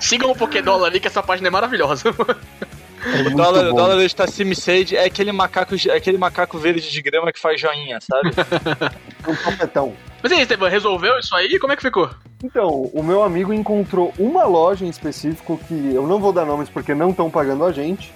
Sigam 0.00 0.30
o 0.30 0.36
Pokédólar 0.36 0.88
ali 0.88 1.00
que 1.00 1.06
essa 1.06 1.22
página 1.22 1.48
é 1.48 1.50
maravilhosa. 1.50 2.08
É 2.08 3.28
O 3.28 3.36
dólar, 3.36 3.66
o 3.66 3.74
dólar 3.74 3.96
hoje 3.96 4.06
está 4.06 4.24
acima 4.24 4.54
de 4.54 4.60
sage, 4.60 4.96
é 4.96 5.04
aquele 5.04 5.32
macaco, 5.32 5.74
é 5.86 5.96
aquele 5.96 6.16
macaco 6.16 6.56
verde 6.56 6.90
de 6.90 7.02
grama 7.02 7.30
que 7.30 7.38
faz 7.38 7.60
joinha, 7.60 7.98
sabe? 8.00 8.30
Um 9.28 9.34
topetão. 9.36 9.96
Mas 10.22 10.32
e 10.32 10.34
aí, 10.34 10.42
Esteban, 10.42 10.68
resolveu 10.68 11.18
isso 11.18 11.34
aí? 11.34 11.58
Como 11.58 11.72
é 11.72 11.76
que 11.76 11.82
ficou? 11.82 12.10
Então, 12.44 12.90
o 12.92 13.02
meu 13.02 13.22
amigo 13.22 13.54
encontrou 13.54 14.12
uma 14.18 14.44
loja 14.44 14.84
em 14.84 14.90
específico 14.90 15.58
que 15.66 15.94
eu 15.94 16.06
não 16.06 16.20
vou 16.20 16.30
dar 16.30 16.44
nomes 16.44 16.68
porque 16.68 16.94
não 16.94 17.08
estão 17.08 17.30
pagando 17.30 17.64
a 17.64 17.72
gente, 17.72 18.12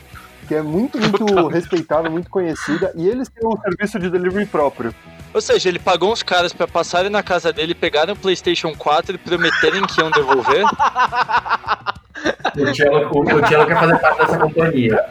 que 0.47 0.55
é 0.55 0.61
muito, 0.61 0.99
muito 0.99 1.25
respeitável, 1.49 2.11
muito 2.11 2.29
conhecida, 2.29 2.93
e 2.95 3.09
eles 3.09 3.31
têm 3.31 3.49
um 3.49 3.57
serviço 3.57 3.99
de 3.99 4.11
delivery 4.11 4.45
próprio. 4.45 4.95
Ou 5.33 5.41
seja, 5.41 5.71
ele 5.71 5.79
pagou 5.79 6.13
uns 6.13 6.23
caras 6.23 6.53
pra 6.53 6.69
passarem 6.69 7.09
na 7.09 7.23
casa 7.23 7.55
dele, 7.55 7.75
pegarem 7.75 8.13
o 8.13 8.19
PlayStation 8.19 8.75
4 8.77 9.15
e 9.15 9.19
prometerem 9.19 9.83
que 9.87 9.99
iam 9.99 10.11
devolver. 10.11 10.63
O 12.57 12.75
Cello, 12.75 13.11
o, 13.13 13.21
o 13.21 13.47
Cello 13.47 13.65
quer 13.65 13.79
fazer 13.79 13.99
parte 14.01 14.19
dessa 14.19 14.39
companhia. 14.39 15.07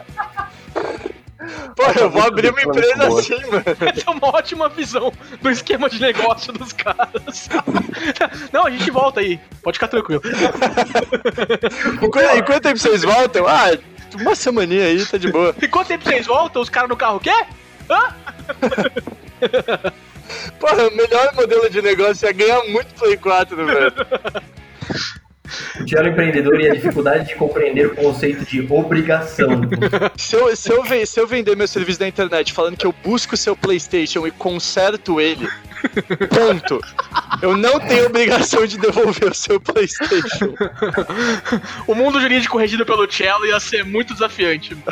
Pô, 1.74 1.84
eu 1.98 2.10
vou 2.10 2.22
abrir 2.22 2.50
uma 2.50 2.62
empresa 2.62 3.06
assim, 3.06 3.40
mano. 3.46 3.64
Essa 3.66 4.04
é 4.06 4.10
uma 4.10 4.28
ótima 4.28 4.68
visão 4.68 5.12
do 5.40 5.50
esquema 5.50 5.88
de 5.88 6.00
negócio 6.00 6.52
dos 6.52 6.72
caras. 6.72 7.48
Não, 8.52 8.66
a 8.66 8.70
gente 8.70 8.90
volta 8.90 9.20
aí. 9.20 9.40
Pode 9.62 9.76
ficar 9.76 9.88
tranquilo. 9.88 10.22
Enquanto, 12.02 12.36
enquanto 12.36 12.62
tempo 12.62 12.78
vocês 12.78 13.02
voltam? 13.02 13.46
Ah, 13.46 13.76
uma 14.14 14.34
semaninha 14.34 14.86
aí, 14.86 15.04
tá 15.04 15.18
de 15.18 15.30
boa. 15.30 15.54
E 15.60 15.68
quanto 15.68 15.88
tempo 15.88 16.04
vocês 16.04 16.26
voltam? 16.26 16.62
Os 16.62 16.68
caras 16.68 16.88
no 16.88 16.96
carro 16.96 17.16
o 17.16 17.20
quê? 17.20 17.32
Hã? 17.90 18.14
Porra, 20.58 20.88
o 20.88 20.96
melhor 20.96 21.34
modelo 21.34 21.68
de 21.70 21.82
negócio 21.82 22.28
é 22.28 22.32
ganhar 22.32 22.62
muito 22.64 22.94
Play 22.94 23.16
4, 23.16 23.56
velho. 23.66 23.92
O 25.80 25.88
Cello 25.88 26.06
é 26.06 26.10
empreendedor 26.10 26.60
e 26.60 26.70
a 26.70 26.74
dificuldade 26.74 27.28
de 27.28 27.34
compreender 27.34 27.86
o 27.86 27.94
conceito 27.94 28.44
de 28.44 28.66
obrigação. 28.70 29.62
Se 30.16 30.36
eu, 30.36 30.54
se, 30.56 30.72
eu, 30.72 31.06
se 31.06 31.20
eu 31.20 31.26
vender 31.26 31.56
meu 31.56 31.68
serviço 31.68 32.00
na 32.00 32.08
internet 32.08 32.52
falando 32.52 32.76
que 32.76 32.86
eu 32.86 32.94
busco 33.04 33.36
seu 33.36 33.56
PlayStation 33.56 34.26
e 34.26 34.30
conserto 34.30 35.20
ele, 35.20 35.48
ponto. 36.28 36.80
Eu 37.40 37.56
não 37.56 37.78
tenho 37.80 38.06
obrigação 38.06 38.66
de 38.66 38.78
devolver 38.78 39.30
o 39.30 39.34
seu 39.34 39.60
PlayStation. 39.60 40.54
O 41.86 41.94
mundo 41.94 42.20
jurídico 42.20 42.58
regido 42.58 42.84
pelo 42.84 43.10
Cello 43.10 43.46
ia 43.46 43.60
ser 43.60 43.84
muito 43.84 44.12
desafiante. 44.12 44.76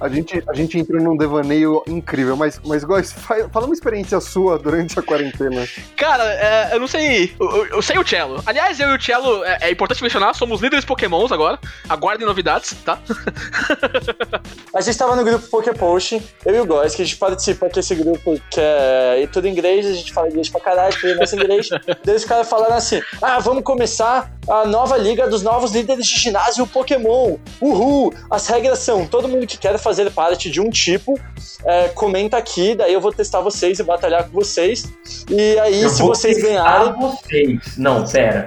A 0.00 0.08
gente, 0.08 0.42
a 0.48 0.54
gente 0.54 0.78
entrou 0.78 1.02
num 1.02 1.16
devaneio 1.16 1.82
incrível, 1.86 2.36
mas, 2.36 2.60
mas 2.64 2.84
Góis, 2.84 3.12
fa- 3.12 3.48
fala 3.52 3.66
uma 3.66 3.74
experiência 3.74 4.20
sua 4.20 4.58
durante 4.58 4.98
a 4.98 5.02
quarentena. 5.02 5.66
Cara, 5.96 6.24
é, 6.24 6.70
eu 6.74 6.80
não 6.80 6.86
sei. 6.86 7.34
Eu, 7.38 7.50
eu- 7.50 7.66
eu 7.66 7.82
sei 7.82 7.98
o 7.98 8.06
Cello. 8.06 8.42
Aliás, 8.46 8.78
eu 8.80 8.88
e 8.90 8.96
o 8.96 9.00
Cello, 9.00 9.44
é, 9.44 9.58
é 9.62 9.70
importante 9.70 10.02
mencionar, 10.02 10.34
somos 10.34 10.60
líderes 10.60 10.84
Pokémons 10.84 11.32
agora. 11.32 11.58
Aguardem 11.88 12.26
novidades, 12.26 12.74
tá? 12.84 12.98
A 14.74 14.80
gente 14.80 14.96
tava 14.98 15.16
no 15.16 15.24
grupo 15.24 15.46
Poképost, 15.48 16.22
eu 16.44 16.54
e 16.54 16.60
o 16.60 16.66
Góis, 16.66 16.94
que 16.94 17.02
a 17.02 17.04
gente 17.04 17.16
participa 17.16 17.66
aqui 17.66 17.76
desse 17.76 17.94
grupo 17.94 18.34
que 18.50 18.60
é 18.60 19.28
tudo 19.32 19.48
inglês, 19.48 19.86
a 19.86 19.92
gente 19.92 20.12
fala 20.12 20.28
inglês 20.28 20.48
pra 20.48 20.60
caralho, 20.60 20.94
tudo 21.00 21.16
nosso 21.16 21.34
inglês. 21.34 21.68
Daí 22.04 22.14
os 22.16 22.24
caras 22.24 22.48
falaram 22.48 22.76
assim: 22.76 23.00
ah, 23.22 23.38
vamos 23.40 23.62
começar 23.64 24.30
a 24.48 24.66
nova 24.66 24.96
liga 24.96 25.26
dos 25.28 25.42
novos 25.42 25.72
líderes 25.72 26.06
de 26.06 26.18
ginásio 26.20 26.66
Pokémon. 26.66 27.36
Uhul! 27.60 28.12
As 28.30 28.46
regras 28.46 28.78
são: 28.80 29.06
todo 29.06 29.26
mundo 29.28 29.46
que 29.46 29.56
quer 29.56 29.78
fazer 29.78 29.87
parte 30.14 30.50
de 30.50 30.60
um 30.60 30.70
tipo, 30.70 31.18
é, 31.64 31.88
comenta 31.88 32.36
aqui, 32.36 32.74
daí 32.74 32.92
eu 32.92 33.00
vou 33.00 33.12
testar 33.12 33.40
vocês 33.40 33.78
e 33.78 33.82
batalhar 33.82 34.24
com 34.24 34.30
vocês. 34.32 34.88
E 35.28 35.58
aí, 35.58 35.82
Eu 35.82 35.88
se 35.88 36.00
vou 36.00 36.08
vocês 36.14 36.40
ganharem. 36.42 36.92
vocês. 36.92 37.76
Não, 37.76 38.04
pera. 38.06 38.44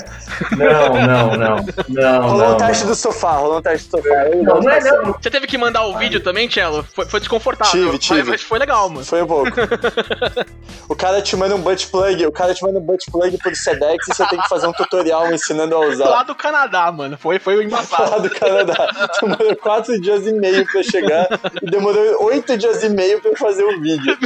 Não, 0.52 0.94
não, 0.94 1.38
não. 1.38 1.66
Não, 1.90 2.22
Rolou 2.30 2.48
não. 2.48 2.54
um 2.54 2.58
teste 2.58 2.86
do 2.86 2.96
sofá, 2.96 3.34
rolou 3.38 3.60
um 3.60 3.62
teste 3.62 3.90
do 3.90 3.98
sofá. 3.98 4.10
O 4.34 4.44
Não, 4.44 4.60
não 4.62 4.70
é 4.70 4.80
não. 4.80 5.14
Você 5.14 5.30
teve 5.30 5.48
que 5.48 5.58
mandar 5.58 5.86
o 5.86 5.98
vídeo 5.98 6.20
também, 6.22 6.50
Cello? 6.50 6.84
Foi, 6.94 7.06
foi 7.06 7.20
desconfortável. 7.20 7.72
Tive, 7.72 7.98
tive. 7.98 8.30
Mas, 8.32 8.42
foi 8.42 8.60
legal, 8.60 8.90
mano. 8.90 9.06
Foi 9.06 9.22
um 9.22 9.28
pouco. 9.28 9.52
o 10.88 10.96
cara 10.96 11.22
te 11.22 11.36
manda 11.36 11.56
um 11.56 11.62
butt 11.62 11.88
plug, 11.88 12.26
o 12.26 12.32
cara 12.32 12.54
te 12.54 12.64
manda 12.64 12.80
um 12.80 12.82
butt 12.82 13.10
plug 13.12 13.38
por 13.38 13.56
Sedex 13.56 14.08
e 14.08 14.14
você 14.16 14.26
tem 14.28 14.40
que 14.40 14.48
fazer 14.50 14.68
um 14.68 14.74
tutorial 14.74 15.32
ensinando 15.34 15.76
a 15.76 15.80
Lá 15.80 15.88
usar. 15.88 16.24
do 16.24 16.36
Canadá, 16.36 16.92
mano. 16.92 17.18
Foi, 17.18 17.40
foi 17.40 17.64
embaçado. 17.66 18.10
Lá 18.12 18.18
do 18.20 18.30
Canadá. 18.30 18.88
Demorou 19.22 19.56
quatro 19.56 20.00
dias 20.00 20.26
e 20.26 20.32
meio 20.34 20.66
pra 20.72 20.84
chegar 20.84 21.28
e 21.62 21.66
demorou 21.70 22.24
oito 22.26 22.58
dias 22.58 22.84
e 22.84 22.90
meio 22.90 23.22
pra 23.22 23.32
eu 23.32 23.38
fazer 23.38 23.64
o 23.64 23.80
vídeo. 23.80 24.18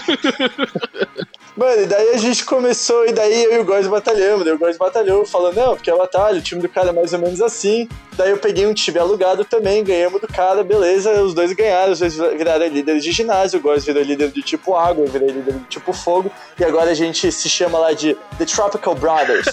Mano, 1.55 1.83
e 1.83 1.85
daí 1.85 2.09
a 2.09 2.17
gente 2.17 2.43
começou, 2.43 3.05
e 3.07 3.13
daí 3.13 3.45
eu 3.45 3.53
e 3.53 3.59
o 3.59 3.63
Góis 3.63 3.87
batalhamos, 3.87 4.45
o 4.45 4.57
Góis 4.57 4.77
batalhou, 4.77 5.25
falou, 5.25 5.53
não, 5.53 5.73
porque 5.73 5.89
é 5.89 5.95
batalha, 5.95 6.37
o 6.37 6.41
time 6.41 6.61
do 6.61 6.67
cara 6.67 6.89
é 6.89 6.91
mais 6.91 7.13
ou 7.13 7.19
menos 7.19 7.41
assim. 7.41 7.87
Daí 8.17 8.31
eu 8.31 8.37
peguei 8.37 8.65
um 8.67 8.73
time 8.73 8.99
alugado 8.99 9.45
também, 9.45 9.81
ganhamos 9.81 10.19
do 10.19 10.27
cara, 10.27 10.65
beleza, 10.65 11.11
os 11.23 11.33
dois 11.33 11.53
ganharam, 11.53 11.93
os 11.93 11.99
dois 11.99 12.17
viraram 12.17 12.67
líderes 12.67 13.01
de 13.03 13.11
ginásio, 13.13 13.59
o 13.59 13.61
Góis 13.61 13.85
virou 13.85 14.03
líder 14.03 14.31
de 14.31 14.41
tipo 14.41 14.75
água, 14.75 15.05
eu 15.05 15.09
virei 15.09 15.29
líder 15.29 15.53
de 15.53 15.63
tipo 15.69 15.93
fogo, 15.93 16.29
e 16.59 16.63
agora 16.65 16.91
a 16.91 16.93
gente 16.93 17.31
se 17.31 17.47
chama 17.47 17.79
lá 17.79 17.93
de 17.93 18.17
The 18.37 18.43
Tropical 18.45 18.95
Brothers. 18.95 19.47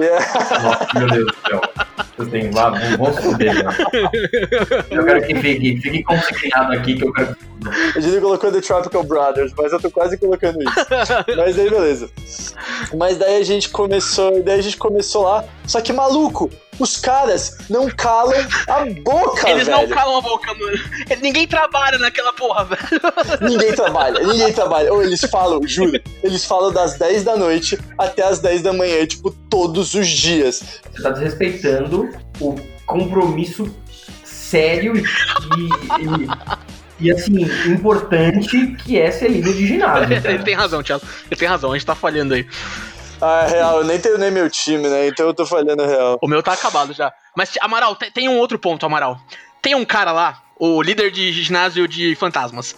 É- 0.00 0.18
Nossa, 0.62 0.88
meu 0.94 1.06
Deus 1.08 1.26
do 1.26 1.36
céu. 1.50 1.60
Eu 2.22 2.30
tenho 2.30 2.54
lá, 2.54 2.70
vamos 2.96 3.18
foder, 3.18 3.54
né? 3.54 3.76
Eu 4.90 5.04
quero 5.04 5.26
que 5.26 5.34
fique, 5.34 5.80
fique 5.80 6.02
consignado 6.04 6.72
aqui 6.72 6.94
que 6.94 7.04
eu 7.04 7.12
quero. 7.12 7.36
A 7.96 8.00
gente 8.00 8.20
colocou 8.20 8.52
The 8.52 8.60
Tropical 8.60 9.02
Brothers, 9.04 9.52
mas 9.56 9.72
eu 9.72 9.80
tô 9.80 9.90
quase 9.90 10.16
colocando 10.16 10.58
isso. 10.62 10.74
mas 11.36 11.58
aí, 11.58 11.70
beleza. 11.70 12.10
Mas 12.96 13.18
daí 13.18 13.40
a 13.40 13.44
gente 13.44 13.70
começou, 13.70 14.42
daí 14.42 14.58
a 14.58 14.62
gente 14.62 14.76
começou 14.76 15.24
lá. 15.24 15.44
Só 15.66 15.80
que, 15.80 15.92
maluco, 15.92 16.50
os 16.78 16.96
caras 16.96 17.58
não 17.68 17.88
calam 17.90 18.34
a 18.66 18.84
boca, 19.02 19.48
Eles 19.48 19.68
não 19.68 19.80
velho. 19.80 19.94
calam 19.94 20.16
a 20.16 20.20
boca, 20.20 20.54
mano. 20.54 20.78
Ninguém 21.20 21.46
trabalha 21.46 21.98
naquela 21.98 22.32
porra, 22.32 22.64
velho. 22.76 23.50
Ninguém 23.50 23.72
trabalha, 23.74 24.20
ninguém 24.26 24.52
trabalha. 24.52 24.92
Ou 24.92 25.02
eles 25.02 25.20
falam, 25.30 25.60
juro, 25.66 26.00
eles 26.22 26.44
falam 26.44 26.72
das 26.72 26.98
10 26.98 27.24
da 27.24 27.36
noite 27.36 27.78
até 27.98 28.22
as 28.24 28.38
10 28.40 28.62
da 28.62 28.72
manhã, 28.72 29.06
tipo, 29.06 29.30
todos 29.50 29.94
os 29.94 30.08
dias. 30.08 30.80
Você 30.92 31.02
tá 31.02 31.10
desrespeitando 31.10 32.10
o 32.40 32.56
compromisso 32.86 33.72
sério 34.24 34.96
e, 34.96 35.00
e, 37.00 37.06
e, 37.06 37.10
assim, 37.12 37.42
importante 37.66 38.66
que 38.84 38.98
é 38.98 39.10
ser 39.10 39.28
líder 39.28 39.54
de 39.54 39.66
ginásio. 39.66 40.12
Ele 40.28 40.42
tem 40.42 40.54
razão, 40.54 40.82
Thiago. 40.82 41.02
Ele 41.30 41.38
tem 41.38 41.48
razão, 41.48 41.70
a 41.70 41.74
gente 41.74 41.86
tá 41.86 41.94
falhando 41.94 42.34
aí. 42.34 42.46
Ah, 43.24 43.44
é 43.46 43.50
real, 43.50 43.78
eu 43.78 43.84
nem 43.84 44.00
treinei 44.00 44.32
meu 44.32 44.50
time, 44.50 44.88
né? 44.88 45.06
Então 45.06 45.26
eu 45.26 45.32
tô 45.32 45.46
falhando 45.46 45.86
real. 45.86 46.18
O 46.20 46.26
meu 46.26 46.42
tá 46.42 46.54
acabado 46.54 46.92
já. 46.92 47.12
Mas, 47.36 47.56
Amaral, 47.60 47.94
tem 47.94 48.28
um 48.28 48.36
outro 48.36 48.58
ponto, 48.58 48.84
Amaral. 48.84 49.16
Tem 49.62 49.76
um 49.76 49.84
cara 49.84 50.10
lá, 50.10 50.42
o 50.58 50.82
líder 50.82 51.12
de 51.12 51.32
ginásio 51.32 51.86
de 51.86 52.16
fantasmas. 52.16 52.74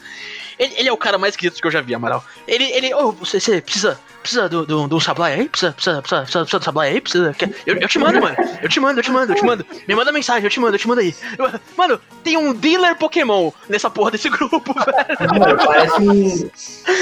Ele, 0.58 0.74
ele 0.76 0.88
é 0.88 0.92
o 0.92 0.96
cara 0.96 1.18
mais 1.18 1.36
querido 1.36 1.60
que 1.60 1.66
eu 1.66 1.70
já 1.70 1.80
vi, 1.80 1.94
Amaral. 1.94 2.24
Ele, 2.46 2.64
ele, 2.64 2.94
ô, 2.94 3.10
você, 3.12 3.40
você 3.40 3.60
precisa, 3.60 3.98
precisa 4.22 4.48
do, 4.48 4.64
do, 4.64 4.86
do 4.88 5.00
sablai 5.00 5.34
aí? 5.34 5.48
Precisa, 5.48 5.72
precisa, 5.72 6.00
precisa, 6.00 6.20
precisa, 6.22 6.40
precisa 6.44 6.58
do 6.58 6.64
sablai 6.64 6.90
aí? 6.90 7.00
Precisa, 7.00 7.34
quer- 7.34 7.50
eu, 7.66 7.76
eu 7.76 7.88
te 7.88 7.98
mando, 7.98 8.20
mano. 8.20 8.36
Eu 8.62 8.68
te 8.68 8.78
mando, 8.80 9.00
eu 9.00 9.04
te 9.04 9.10
mando, 9.10 9.32
eu 9.32 9.36
te 9.36 9.44
mando. 9.44 9.66
Me 9.88 9.94
manda 9.94 10.12
mensagem, 10.12 10.44
eu 10.44 10.50
te 10.50 10.60
mando, 10.60 10.74
eu 10.74 10.78
te 10.78 10.86
mando 10.88 11.00
aí. 11.00 11.14
Eu- 11.38 11.60
Mano, 11.76 12.00
tem 12.22 12.36
um 12.36 12.52
dealer 12.54 12.96
Pokémon 12.96 13.50
nessa 13.68 13.90
porra 13.90 14.10
desse 14.12 14.28
grupo, 14.30 14.60
velho. 14.74 15.38
Mano, 15.38 15.56
parece 15.66 16.00
um. 16.00 16.50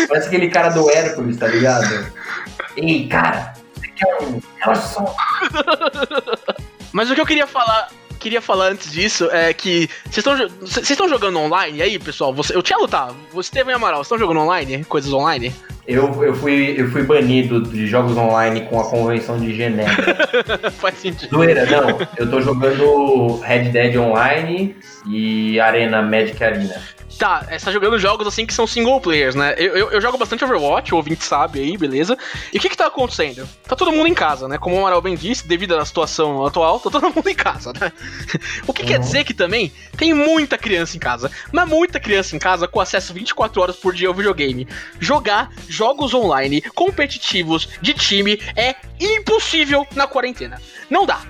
Parece 0.08 0.26
aquele 0.28 0.48
cara 0.48 0.70
do 0.70 0.90
Hércules, 0.90 1.36
tá 1.36 1.46
ligado? 1.48 2.12
Ei, 2.76 3.06
cara, 3.08 3.52
você 3.74 3.88
quer 3.88 4.18
um. 4.22 4.40
Olha 4.66 4.76
só. 4.76 5.14
Mas 6.92 7.10
o 7.10 7.14
que 7.14 7.20
eu 7.20 7.26
queria 7.26 7.46
falar, 7.46 7.88
queria 8.22 8.40
falar 8.40 8.68
antes 8.68 8.92
disso 8.92 9.28
é 9.32 9.52
que 9.52 9.90
vocês 10.06 10.90
estão 10.90 11.08
jogando 11.08 11.38
online 11.40 11.82
aí, 11.82 11.98
pessoal? 11.98 12.32
Você, 12.32 12.56
o 12.56 12.62
Tchelo 12.62 12.86
tá, 12.86 13.12
você 13.32 13.50
teve 13.50 13.72
Amaral, 13.72 13.98
vocês 13.98 14.06
estão 14.06 14.18
jogando 14.18 14.40
online? 14.40 14.84
Coisas 14.84 15.12
online? 15.12 15.52
Eu, 15.84 16.22
eu, 16.22 16.32
fui, 16.32 16.76
eu 16.78 16.88
fui 16.92 17.02
banido 17.02 17.60
de 17.60 17.88
jogos 17.88 18.16
online 18.16 18.60
com 18.62 18.78
a 18.78 18.88
convenção 18.88 19.40
de 19.40 19.52
Genebra. 19.52 20.70
Faz 20.78 20.98
sentido. 20.98 21.34
Zoeira, 21.34 21.66
não. 21.66 21.98
Eu 22.16 22.30
tô 22.30 22.40
jogando 22.40 23.40
Red 23.40 23.70
Dead 23.70 23.96
Online 23.96 24.76
e 25.08 25.58
Arena 25.58 26.00
Magic 26.00 26.42
Arena. 26.42 26.80
Tá, 27.18 27.46
é, 27.48 27.58
você 27.58 27.66
tá 27.66 27.70
jogando 27.72 27.98
jogos 27.98 28.26
assim 28.26 28.44
que 28.44 28.52
são 28.52 28.66
single 28.66 29.00
players, 29.00 29.34
né? 29.36 29.54
Eu, 29.56 29.76
eu, 29.76 29.90
eu 29.92 30.00
jogo 30.00 30.18
bastante 30.18 30.44
Overwatch, 30.44 30.92
o 30.92 30.96
ouvinte 30.96 31.24
sabe 31.24 31.60
aí, 31.60 31.76
beleza? 31.76 32.18
E 32.52 32.58
o 32.58 32.60
que 32.60 32.68
que 32.68 32.76
tá 32.76 32.86
acontecendo? 32.86 33.48
Tá 33.68 33.76
todo 33.76 33.92
mundo 33.92 34.08
em 34.08 34.14
casa, 34.14 34.48
né? 34.48 34.58
Como 34.58 34.74
o 34.74 34.78
Amaral 34.80 35.00
bem 35.00 35.14
disse, 35.14 35.46
devido 35.46 35.76
à 35.76 35.84
situação 35.84 36.44
atual, 36.44 36.80
tá 36.80 36.90
todo 36.90 37.10
mundo 37.14 37.28
em 37.28 37.34
casa, 37.34 37.72
né? 37.80 37.92
O 38.66 38.72
que 38.72 38.84
quer 38.84 38.96
Uhum. 38.96 39.00
dizer 39.02 39.24
que 39.24 39.34
também 39.34 39.72
tem 39.96 40.12
muita 40.12 40.58
criança 40.58 40.96
em 40.96 41.00
casa, 41.00 41.30
mas 41.52 41.68
muita 41.68 42.00
criança 42.00 42.34
em 42.34 42.38
casa 42.38 42.66
com 42.66 42.80
acesso 42.80 43.12
24 43.14 43.60
horas 43.60 43.76
por 43.76 43.94
dia 43.94 44.08
ao 44.08 44.14
videogame. 44.14 44.66
Jogar 44.98 45.50
jogos 45.68 46.12
online 46.14 46.60
competitivos 46.74 47.68
de 47.80 47.94
time 47.94 48.40
é 48.56 48.74
impossível 49.00 49.86
na 49.94 50.06
quarentena. 50.06 50.60
Não 50.90 51.06
dá. 51.06 51.20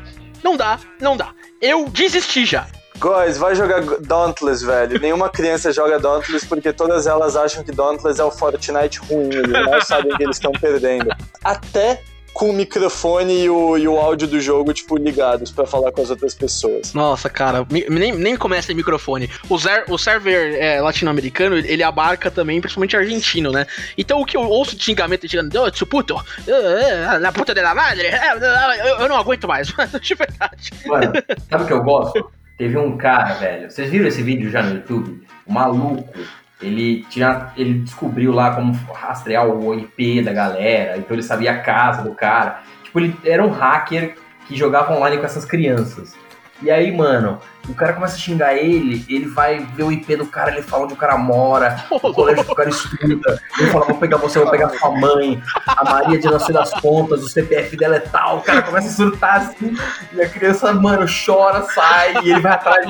Não 0.42 0.56
dá, 0.56 0.78
não 1.00 1.16
dá. 1.16 1.32
Eu 1.60 1.88
desisti 1.88 2.44
já. 2.44 2.66
Góis, 2.98 3.36
vai 3.38 3.54
jogar 3.54 3.80
Dauntless, 4.00 4.64
velho. 4.64 5.00
Nenhuma 5.00 5.28
criança 5.28 5.72
joga 5.72 5.98
Dauntless 5.98 6.46
porque 6.46 6.72
todas 6.72 7.06
elas 7.06 7.36
acham 7.36 7.64
que 7.64 7.72
Dauntless 7.72 8.20
é 8.20 8.24
o 8.24 8.30
Fortnite 8.30 9.00
ruim. 9.00 9.28
Eles 9.32 9.50
não 9.50 9.80
sabem 9.82 10.16
que 10.16 10.22
eles 10.22 10.36
estão 10.36 10.52
perdendo. 10.52 11.08
Até 11.42 12.02
com 12.32 12.48
o 12.48 12.52
microfone 12.54 13.42
e 13.44 13.50
o, 13.50 13.76
e 13.76 13.86
o 13.86 13.98
áudio 13.98 14.26
do 14.26 14.40
jogo, 14.40 14.72
tipo, 14.72 14.96
ligados 14.96 15.50
pra 15.50 15.66
falar 15.66 15.92
com 15.92 16.00
as 16.00 16.08
outras 16.08 16.32
pessoas. 16.34 16.94
Nossa, 16.94 17.28
cara, 17.28 17.66
mi- 17.70 17.84
nem, 17.90 18.12
nem 18.12 18.36
começa 18.38 18.72
em 18.72 18.74
microfone. 18.74 19.28
O, 19.50 19.58
zer- 19.58 19.84
o 19.90 19.98
server 19.98 20.54
é, 20.58 20.80
latino-americano, 20.80 21.56
ele 21.58 21.82
abarca 21.82 22.30
também, 22.30 22.58
principalmente 22.58 22.96
argentino, 22.96 23.52
né? 23.52 23.66
Então 23.98 24.18
o 24.18 24.24
que 24.24 24.34
eu 24.34 24.42
ouço 24.48 24.74
de 24.74 24.82
xingamento 24.82 25.28
chegando, 25.28 25.54
oh, 25.60 25.70
su 25.76 25.86
puto, 25.86 26.16
eh, 26.48 27.18
la 27.20 27.32
puta 27.32 27.52
de 27.52 27.60
la 27.60 27.74
madre, 27.74 28.06
eh, 28.06 28.32
eu, 28.80 29.00
eu 29.02 29.08
não 29.10 29.16
aguento 29.18 29.46
mais, 29.46 29.68
de 30.00 30.14
verdade. 30.14 30.70
Mano, 30.86 31.12
sabe 31.50 31.64
o 31.64 31.66
que 31.66 31.72
eu 31.74 31.82
gosto? 31.82 32.30
Teve 32.56 32.78
um 32.78 32.96
cara, 32.96 33.34
velho. 33.34 33.70
Vocês 33.70 33.90
viram 33.90 34.06
esse 34.06 34.22
vídeo 34.22 34.50
já 34.50 34.62
no 34.62 34.74
YouTube? 34.74 35.26
O 35.46 35.52
maluco, 35.52 36.18
ele 36.60 37.04
tinha. 37.10 37.52
Ele 37.56 37.74
descobriu 37.80 38.32
lá 38.32 38.54
como 38.54 38.72
rastrear 38.94 39.46
o 39.46 39.74
IP 39.74 40.22
da 40.22 40.32
galera, 40.32 40.96
então 40.96 41.14
ele 41.14 41.22
sabia 41.22 41.52
a 41.52 41.58
casa 41.58 42.02
do 42.02 42.14
cara. 42.14 42.62
Tipo, 42.84 43.00
ele 43.00 43.16
era 43.24 43.44
um 43.44 43.50
hacker 43.50 44.14
que 44.46 44.56
jogava 44.56 44.94
online 44.94 45.18
com 45.18 45.24
essas 45.24 45.44
crianças. 45.44 46.14
E 46.62 46.70
aí, 46.70 46.96
mano, 46.96 47.40
o 47.68 47.74
cara 47.74 47.92
começa 47.92 48.16
a 48.16 48.18
xingar 48.18 48.54
ele, 48.54 49.04
ele 49.08 49.26
vai 49.26 49.60
ver 49.60 49.84
o 49.84 49.92
IP 49.92 50.16
do 50.16 50.26
cara, 50.26 50.50
ele 50.50 50.62
fala 50.62 50.84
onde 50.84 50.94
o 50.94 50.96
cara 50.96 51.16
mora, 51.16 51.84
o 51.90 51.98
colégio 52.12 52.44
que 52.44 52.52
o 52.52 52.54
cara 52.54 52.68
estuda. 52.68 53.40
Ele 53.58 53.70
fala, 53.70 53.86
vou 53.86 53.96
pegar 53.96 54.16
você, 54.16 54.38
vou 54.38 54.50
pegar 54.50 54.68
sua 54.70 54.90
mãe, 54.90 55.42
a 55.66 55.84
Maria 55.84 56.18
de 56.18 56.44
sei 56.44 56.54
das 56.54 56.72
contas, 56.80 57.22
o 57.22 57.28
CPF 57.28 57.76
dela 57.76 57.96
é 57.96 58.00
tal. 58.00 58.38
O 58.38 58.42
cara 58.42 58.62
começa 58.62 58.88
a 58.88 58.90
surtar 58.90 59.36
assim, 59.36 59.76
e 60.12 60.20
a 60.20 60.28
criança, 60.28 60.72
mano, 60.72 61.06
chora, 61.06 61.62
sai, 61.62 62.14
e 62.24 62.30
ele 62.30 62.40
vai 62.40 62.52
atrás. 62.52 62.86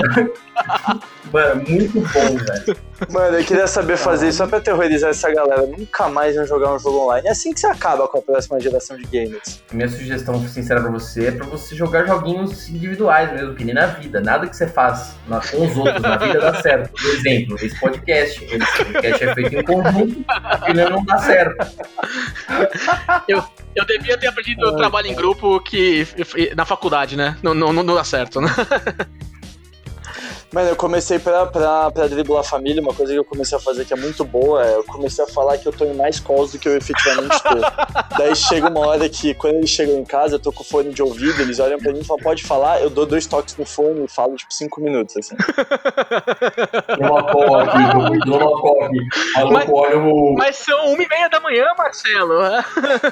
Mano, 1.33 1.65
muito 1.67 2.01
bom, 2.01 2.37
velho. 2.37 2.77
Mano, 3.11 3.39
eu 3.39 3.45
queria 3.45 3.67
saber 3.67 3.97
fazer 3.97 4.29
isso 4.29 4.39
só 4.39 4.47
pra 4.47 4.61
terrorizar 4.61 5.11
essa 5.11 5.33
galera. 5.33 5.67
Nunca 5.67 6.09
mais 6.09 6.37
vão 6.37 6.47
jogar 6.47 6.75
um 6.75 6.79
jogo 6.79 7.05
online. 7.05 7.27
É 7.27 7.31
assim 7.31 7.53
que 7.53 7.61
você 7.61 7.67
acaba 7.67 8.07
com 8.07 8.19
a 8.19 8.23
próxima 8.23 8.61
geração 8.61 8.97
de 8.97 9.05
gamers. 9.05 9.63
Minha 9.73 9.89
sugestão 9.89 10.47
sincera 10.47 10.81
pra 10.81 10.91
você 10.91 11.29
é 11.29 11.33
pra 11.33 11.47
você 11.47 11.75
jogar 11.75 12.07
joguinhos 12.07 12.69
individuais 12.69 13.33
mesmo, 13.33 13.55
que 13.55 13.65
nem 13.65 13.75
na 13.75 13.87
vida. 13.87 14.21
Nada 14.21 14.47
que 14.47 14.57
você 14.57 14.62
faz 14.69 15.17
na- 15.29 15.41
com 15.41 15.67
os 15.67 15.77
outros 15.77 16.01
na 16.03 16.17
vida 16.17 16.41
dá 16.41 16.55
certo. 16.63 16.91
Por 16.93 17.11
exemplo, 17.11 17.57
esse 17.57 17.79
podcast. 17.81 18.45
Esse 18.45 18.85
podcast 18.85 19.25
é 19.25 19.35
feito 19.35 19.57
em 19.57 19.63
conjunto, 19.63 20.25
ele 20.69 20.89
não 20.89 21.05
dá 21.05 21.19
certo. 21.19 21.67
Eu 23.75 23.85
devia 23.87 24.19
ter 24.19 24.27
aprendido 24.27 24.67
o 24.67 24.77
trabalho 24.77 25.07
em 25.09 25.15
grupo 25.15 25.59
que 25.61 26.07
na 26.57 26.65
faculdade, 26.65 27.17
né? 27.17 27.37
Não, 27.43 27.55
não, 27.55 27.73
não 27.73 27.85
dá 27.95 28.05
certo, 28.05 28.41
né? 28.41 28.49
Mano, 30.53 30.69
eu 30.69 30.77
comecei 30.77 31.19
pra, 31.19 31.47
pra, 31.47 31.91
pra 31.91 32.07
driblar 32.07 32.41
a 32.41 32.45
família, 32.45 32.83
uma 32.83 32.93
coisa 32.93 33.11
que 33.13 33.19
eu 33.19 33.25
comecei 33.25 33.57
a 33.57 33.61
fazer 33.61 33.87
que 33.87 33.95
é 33.95 33.97
muito 33.97 34.23
boa, 34.23 34.63
é 34.65 34.75
eu 34.75 34.85
comecei 34.85 35.25
a 35.25 35.27
falar 35.27 35.57
que 35.57 35.67
eu 35.67 35.73
tô 35.73 35.87
em 35.87 35.95
mais 35.95 36.21
calls 36.21 36.53
do 36.53 36.59
que 36.59 36.69
eu 36.69 36.77
efetivamente 36.77 37.43
tô. 37.43 37.49
Daí 38.19 38.37
chega 38.37 38.69
uma 38.69 38.87
hora 38.87 39.09
que, 39.09 39.33
quando 39.33 39.55
eles 39.57 39.71
chegam 39.71 39.97
em 39.99 40.05
casa, 40.05 40.35
eu 40.35 40.39
tô 40.39 40.53
com 40.53 40.63
o 40.63 40.67
fone 40.67 40.93
de 40.93 41.03
ouvido, 41.03 41.41
eles 41.41 41.59
olham 41.59 41.79
pra 41.79 41.91
mim 41.91 42.01
e 42.01 42.05
falam, 42.05 42.23
pode 42.23 42.45
falar, 42.45 42.83
eu 42.83 42.91
dou 42.91 43.07
dois 43.07 43.27
toques 43.27 43.57
no 43.57 43.65
fone 43.65 44.05
e 44.05 44.09
falo, 44.09 44.37
tipo, 44.37 44.53
cinco 44.53 44.81
minutos, 44.83 45.17
assim. 45.17 45.35
Uma 47.01 47.23
call 47.33 47.59
aqui, 47.59 48.19
dou 48.27 48.37
uma 48.39 48.61
call 48.61 48.85
aqui. 48.85 48.99
Mas- 49.51 49.69
olha 49.73 49.99
o. 49.99 50.35
Mas 50.37 50.57
são 50.57 50.93
uma 50.93 51.03
e 51.03 51.09
meia 51.09 51.29
da 51.29 51.41
manhã, 51.41 51.65
Marcelo. 51.77 52.35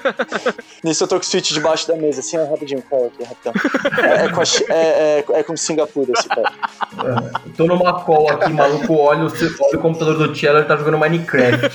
Nisso 0.85 1.05
eu 1.05 1.09
tô 1.09 1.17
com 1.17 1.23
o 1.23 1.25
switch 1.25 1.53
debaixo 1.53 1.89
da 1.89 1.97
mesa, 1.97 2.21
assim, 2.21 2.39
ó, 2.39 2.45
rapidinho, 2.51 2.83
call 2.83 3.07
aqui, 3.07 3.25
rapidão. 3.25 3.53
É, 4.05 4.25
é, 4.27 4.29
com 4.29 4.41
a 4.41 4.75
é, 4.75 5.25
é, 5.37 5.41
é 5.41 5.43
com 5.43 5.57
Singapura 5.57 6.13
esse 6.13 6.29
cara. 6.29 7.30
Tô 7.57 7.67
numa 7.67 8.01
call 8.03 8.31
aqui, 8.31 8.53
maluco, 8.53 8.97
olha 8.97 9.25
o, 9.25 9.31
seu- 9.31 9.51
olha 9.61 9.79
o 9.79 9.83
computador 9.83 10.29
do 10.29 10.35
Cello, 10.35 10.59
ele 10.59 10.67
tá 10.67 10.77
jogando 10.77 10.99
Minecraft. 10.99 11.71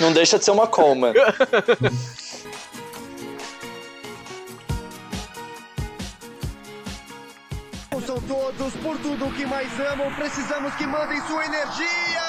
Não 0.00 0.12
deixa 0.12 0.38
de 0.38 0.44
ser 0.44 0.50
uma 0.52 0.66
call, 0.66 0.94
mano. 0.94 1.14
São 8.06 8.18
todos 8.22 8.72
por 8.82 8.96
tudo 8.98 9.30
que 9.36 9.44
mais 9.46 9.68
amam. 9.92 10.12
Precisamos 10.14 10.74
que 10.76 10.86
mandem 10.86 11.20
sua 11.26 11.44
energia. 11.44 12.20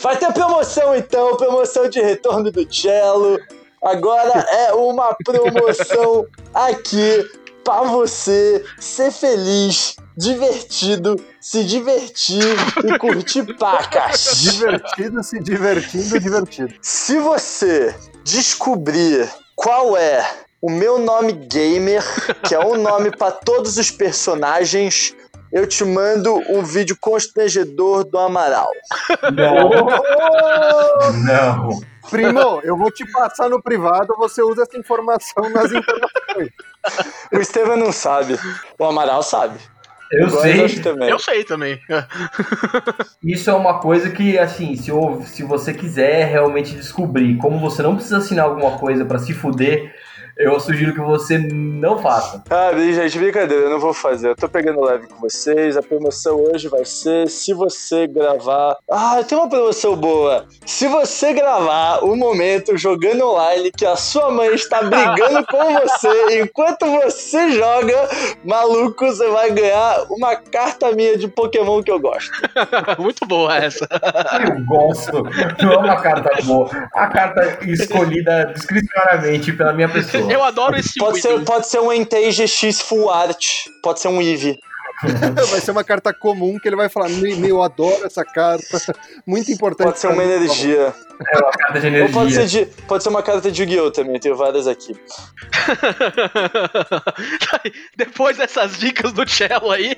Vai 0.00 0.16
ter 0.16 0.32
promoção 0.32 0.94
então, 0.94 1.36
promoção 1.36 1.88
de 1.88 2.00
retorno 2.00 2.50
do 2.50 2.72
Cello. 2.74 3.38
Agora 3.82 4.46
é 4.50 4.72
uma 4.72 5.14
promoção 5.24 6.26
aqui 6.54 7.28
pra 7.64 7.82
você 7.82 8.64
ser 8.78 9.10
feliz, 9.10 9.96
divertido, 10.16 11.16
se 11.40 11.64
divertir 11.64 12.42
e 12.84 12.98
curtir 12.98 13.56
pacas. 13.56 14.40
Divertido, 14.40 15.22
se 15.22 15.40
divertindo, 15.40 16.20
divertido. 16.20 16.74
Se 16.80 17.18
você 17.18 17.94
descobrir 18.24 19.28
qual 19.54 19.96
é 19.96 20.28
o 20.60 20.70
meu 20.70 20.98
nome 20.98 21.32
gamer, 21.32 22.02
que 22.46 22.54
é 22.54 22.64
um 22.64 22.76
nome 22.80 23.10
pra 23.10 23.32
todos 23.32 23.78
os 23.78 23.90
personagens, 23.90 25.14
eu 25.52 25.66
te 25.66 25.84
mando 25.84 26.34
um 26.48 26.62
vídeo 26.62 26.96
constrangedor 27.00 28.04
do 28.04 28.18
Amaral. 28.18 28.68
Não. 29.34 29.70
Não. 31.24 31.80
Primo, 32.10 32.60
eu 32.64 32.76
vou 32.76 32.90
te 32.90 33.04
passar 33.12 33.48
no 33.48 33.62
privado, 33.62 34.14
você 34.18 34.42
usa 34.42 34.62
essa 34.62 34.76
informação 34.76 35.48
nas 35.50 35.70
informações. 35.72 36.50
O 37.32 37.36
Estevam 37.38 37.76
não 37.76 37.92
sabe. 37.92 38.38
O 38.78 38.84
Amaral 38.84 39.22
sabe. 39.22 39.58
Eu 40.10 40.28
sei. 40.28 40.64
acho 40.64 40.82
também. 40.82 41.08
Eu 41.08 41.18
sei 41.18 41.42
também. 41.44 41.80
Isso 43.24 43.48
é 43.48 43.54
uma 43.54 43.78
coisa 43.78 44.10
que, 44.10 44.38
assim, 44.38 44.76
se, 44.76 44.90
eu- 44.90 45.22
se 45.24 45.42
você 45.42 45.72
quiser 45.72 46.26
realmente 46.26 46.74
descobrir 46.74 47.36
como 47.38 47.58
você 47.58 47.82
não 47.82 47.94
precisa 47.94 48.18
assinar 48.18 48.44
alguma 48.44 48.78
coisa 48.78 49.06
pra 49.06 49.18
se 49.18 49.32
fuder, 49.32 49.94
eu 50.36 50.58
sugiro 50.58 50.94
que 50.94 51.00
você 51.00 51.38
não 51.38 51.98
faça. 51.98 52.42
Ah, 52.50 52.72
gente, 52.74 53.18
brincadeira, 53.18 53.64
eu 53.64 53.70
não 53.70 53.78
vou 53.78 53.92
fazer. 53.92 54.28
Eu 54.28 54.36
tô 54.36 54.48
pegando 54.48 54.80
leve 54.80 55.06
com 55.06 55.20
vocês. 55.20 55.76
A 55.76 55.82
promoção 55.82 56.42
hoje 56.42 56.68
vai 56.68 56.84
ser 56.84 57.28
se 57.28 57.52
você 57.52 58.06
gravar. 58.06 58.76
Ah, 58.90 59.22
tem 59.26 59.36
uma 59.36 59.48
promoção 59.48 59.96
boa. 59.96 60.46
Se 60.66 60.88
você 60.88 61.32
gravar 61.32 62.04
o 62.04 62.16
momento 62.16 62.76
jogando 62.76 63.26
online 63.26 63.70
que 63.70 63.84
a 63.84 63.96
sua 63.96 64.30
mãe 64.30 64.54
está 64.54 64.82
brigando 64.82 65.44
com 65.50 65.74
você 65.74 66.40
enquanto 66.40 66.86
você 66.86 67.52
joga, 67.52 68.08
maluco, 68.44 69.06
você 69.06 69.28
vai 69.28 69.50
ganhar 69.50 70.06
uma 70.10 70.36
carta 70.36 70.92
minha 70.92 71.16
de 71.16 71.28
Pokémon 71.28 71.82
que 71.82 71.90
eu 71.90 72.00
gosto. 72.00 72.32
Muito 72.98 73.26
boa 73.26 73.56
essa. 73.56 73.86
Eu 74.46 74.64
gosto. 74.64 75.22
Não 75.62 75.72
é 75.72 75.78
uma 75.78 76.00
carta 76.00 76.30
boa. 76.44 76.70
A 76.94 77.06
carta 77.08 77.58
escolhida 77.66 78.52
discricionariamente 78.54 79.52
pela 79.52 79.72
minha 79.72 79.88
pessoa. 79.88 80.21
Eu 80.30 80.42
adoro 80.42 80.76
esse 80.76 80.98
Pode 80.98 81.20
ser, 81.20 81.28
Widow. 81.28 81.44
pode 81.44 81.68
ser 81.68 81.80
um 81.80 81.92
Entei 81.92 82.30
GX 82.30 82.80
Full 82.82 83.10
Art. 83.10 83.66
Pode 83.82 84.00
ser 84.00 84.08
um 84.08 84.20
Eevee. 84.20 84.58
Vai 85.50 85.60
ser 85.60 85.72
uma 85.72 85.82
carta 85.82 86.14
comum 86.14 86.58
que 86.60 86.68
ele 86.68 86.76
vai 86.76 86.88
falar: 86.88 87.08
meu, 87.08 87.48
eu 87.48 87.62
adoro 87.62 88.06
essa 88.06 88.24
carta. 88.24 88.80
Muito 89.26 89.50
importante. 89.50 89.86
Pode 89.86 89.98
ser 89.98 90.06
uma 90.08 90.22
mim, 90.22 90.28
por 90.28 90.38
favor." 90.38 90.44
energia. 90.44 90.94
É 91.32 91.38
uma 91.38 91.50
carta 91.50 91.80
de 91.80 92.00
Ou 92.02 92.08
pode 92.10 92.32
ser, 92.32 92.38
energia. 92.40 92.66
de, 92.66 92.82
pode 92.82 93.02
ser 93.02 93.08
uma 93.08 93.22
carta 93.22 93.50
de 93.50 93.62
Yu-Gi-Oh! 93.62 93.90
também, 93.90 94.20
tenho 94.20 94.36
várias 94.36 94.68
aqui. 94.68 94.94
Depois 97.96 98.36
dessas 98.36 98.78
dicas 98.78 99.12
do 99.12 99.28
Cello 99.28 99.70
aí. 99.70 99.96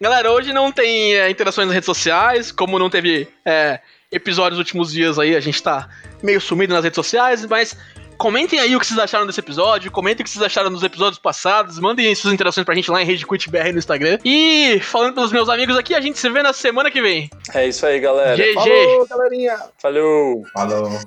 Galera, 0.00 0.30
hoje 0.30 0.52
não 0.52 0.70
tem 0.72 1.14
é, 1.14 1.30
interações 1.30 1.66
nas 1.66 1.74
redes 1.74 1.86
sociais, 1.86 2.52
como 2.52 2.78
não 2.78 2.90
teve 2.90 3.28
é, 3.44 3.80
episódios 4.10 4.58
nos 4.58 4.66
últimos 4.66 4.92
dias 4.92 5.18
aí, 5.18 5.34
a 5.34 5.40
gente 5.40 5.62
tá 5.62 5.88
meio 6.22 6.40
sumido 6.40 6.74
nas 6.74 6.84
redes 6.84 6.96
sociais, 6.96 7.44
mas 7.46 7.76
comentem 8.16 8.58
aí 8.58 8.74
o 8.76 8.80
que 8.80 8.86
vocês 8.86 8.98
acharam 8.98 9.26
desse 9.26 9.40
episódio, 9.40 9.90
comentem 9.90 10.22
o 10.22 10.24
que 10.24 10.30
vocês 10.30 10.44
acharam 10.44 10.70
dos 10.70 10.82
episódios 10.82 11.18
passados, 11.18 11.78
mandem 11.78 12.14
suas 12.14 12.34
interações 12.34 12.64
pra 12.64 12.74
gente 12.74 12.90
lá 12.90 13.02
em 13.02 13.06
RageQuitBR 13.06 13.72
no 13.72 13.78
Instagram. 13.78 14.18
E 14.24 14.80
falando 14.80 15.14
pelos 15.14 15.32
meus 15.32 15.48
amigos 15.48 15.76
aqui, 15.76 15.94
a 15.94 16.00
gente 16.00 16.18
se 16.18 16.28
vê 16.30 16.42
na 16.42 16.52
semana 16.52 16.90
que 16.90 17.00
vem. 17.00 17.30
É 17.54 17.66
isso 17.66 17.84
aí, 17.86 18.00
galera. 18.00 18.36
GG! 18.36 18.54
Falou, 18.54 19.06
galerinha! 19.08 19.58
Falou! 19.78 20.44
Falou. 20.52 21.00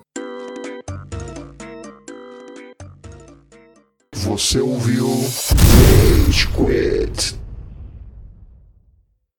Você 4.13 4.59
ouviu 4.59 5.07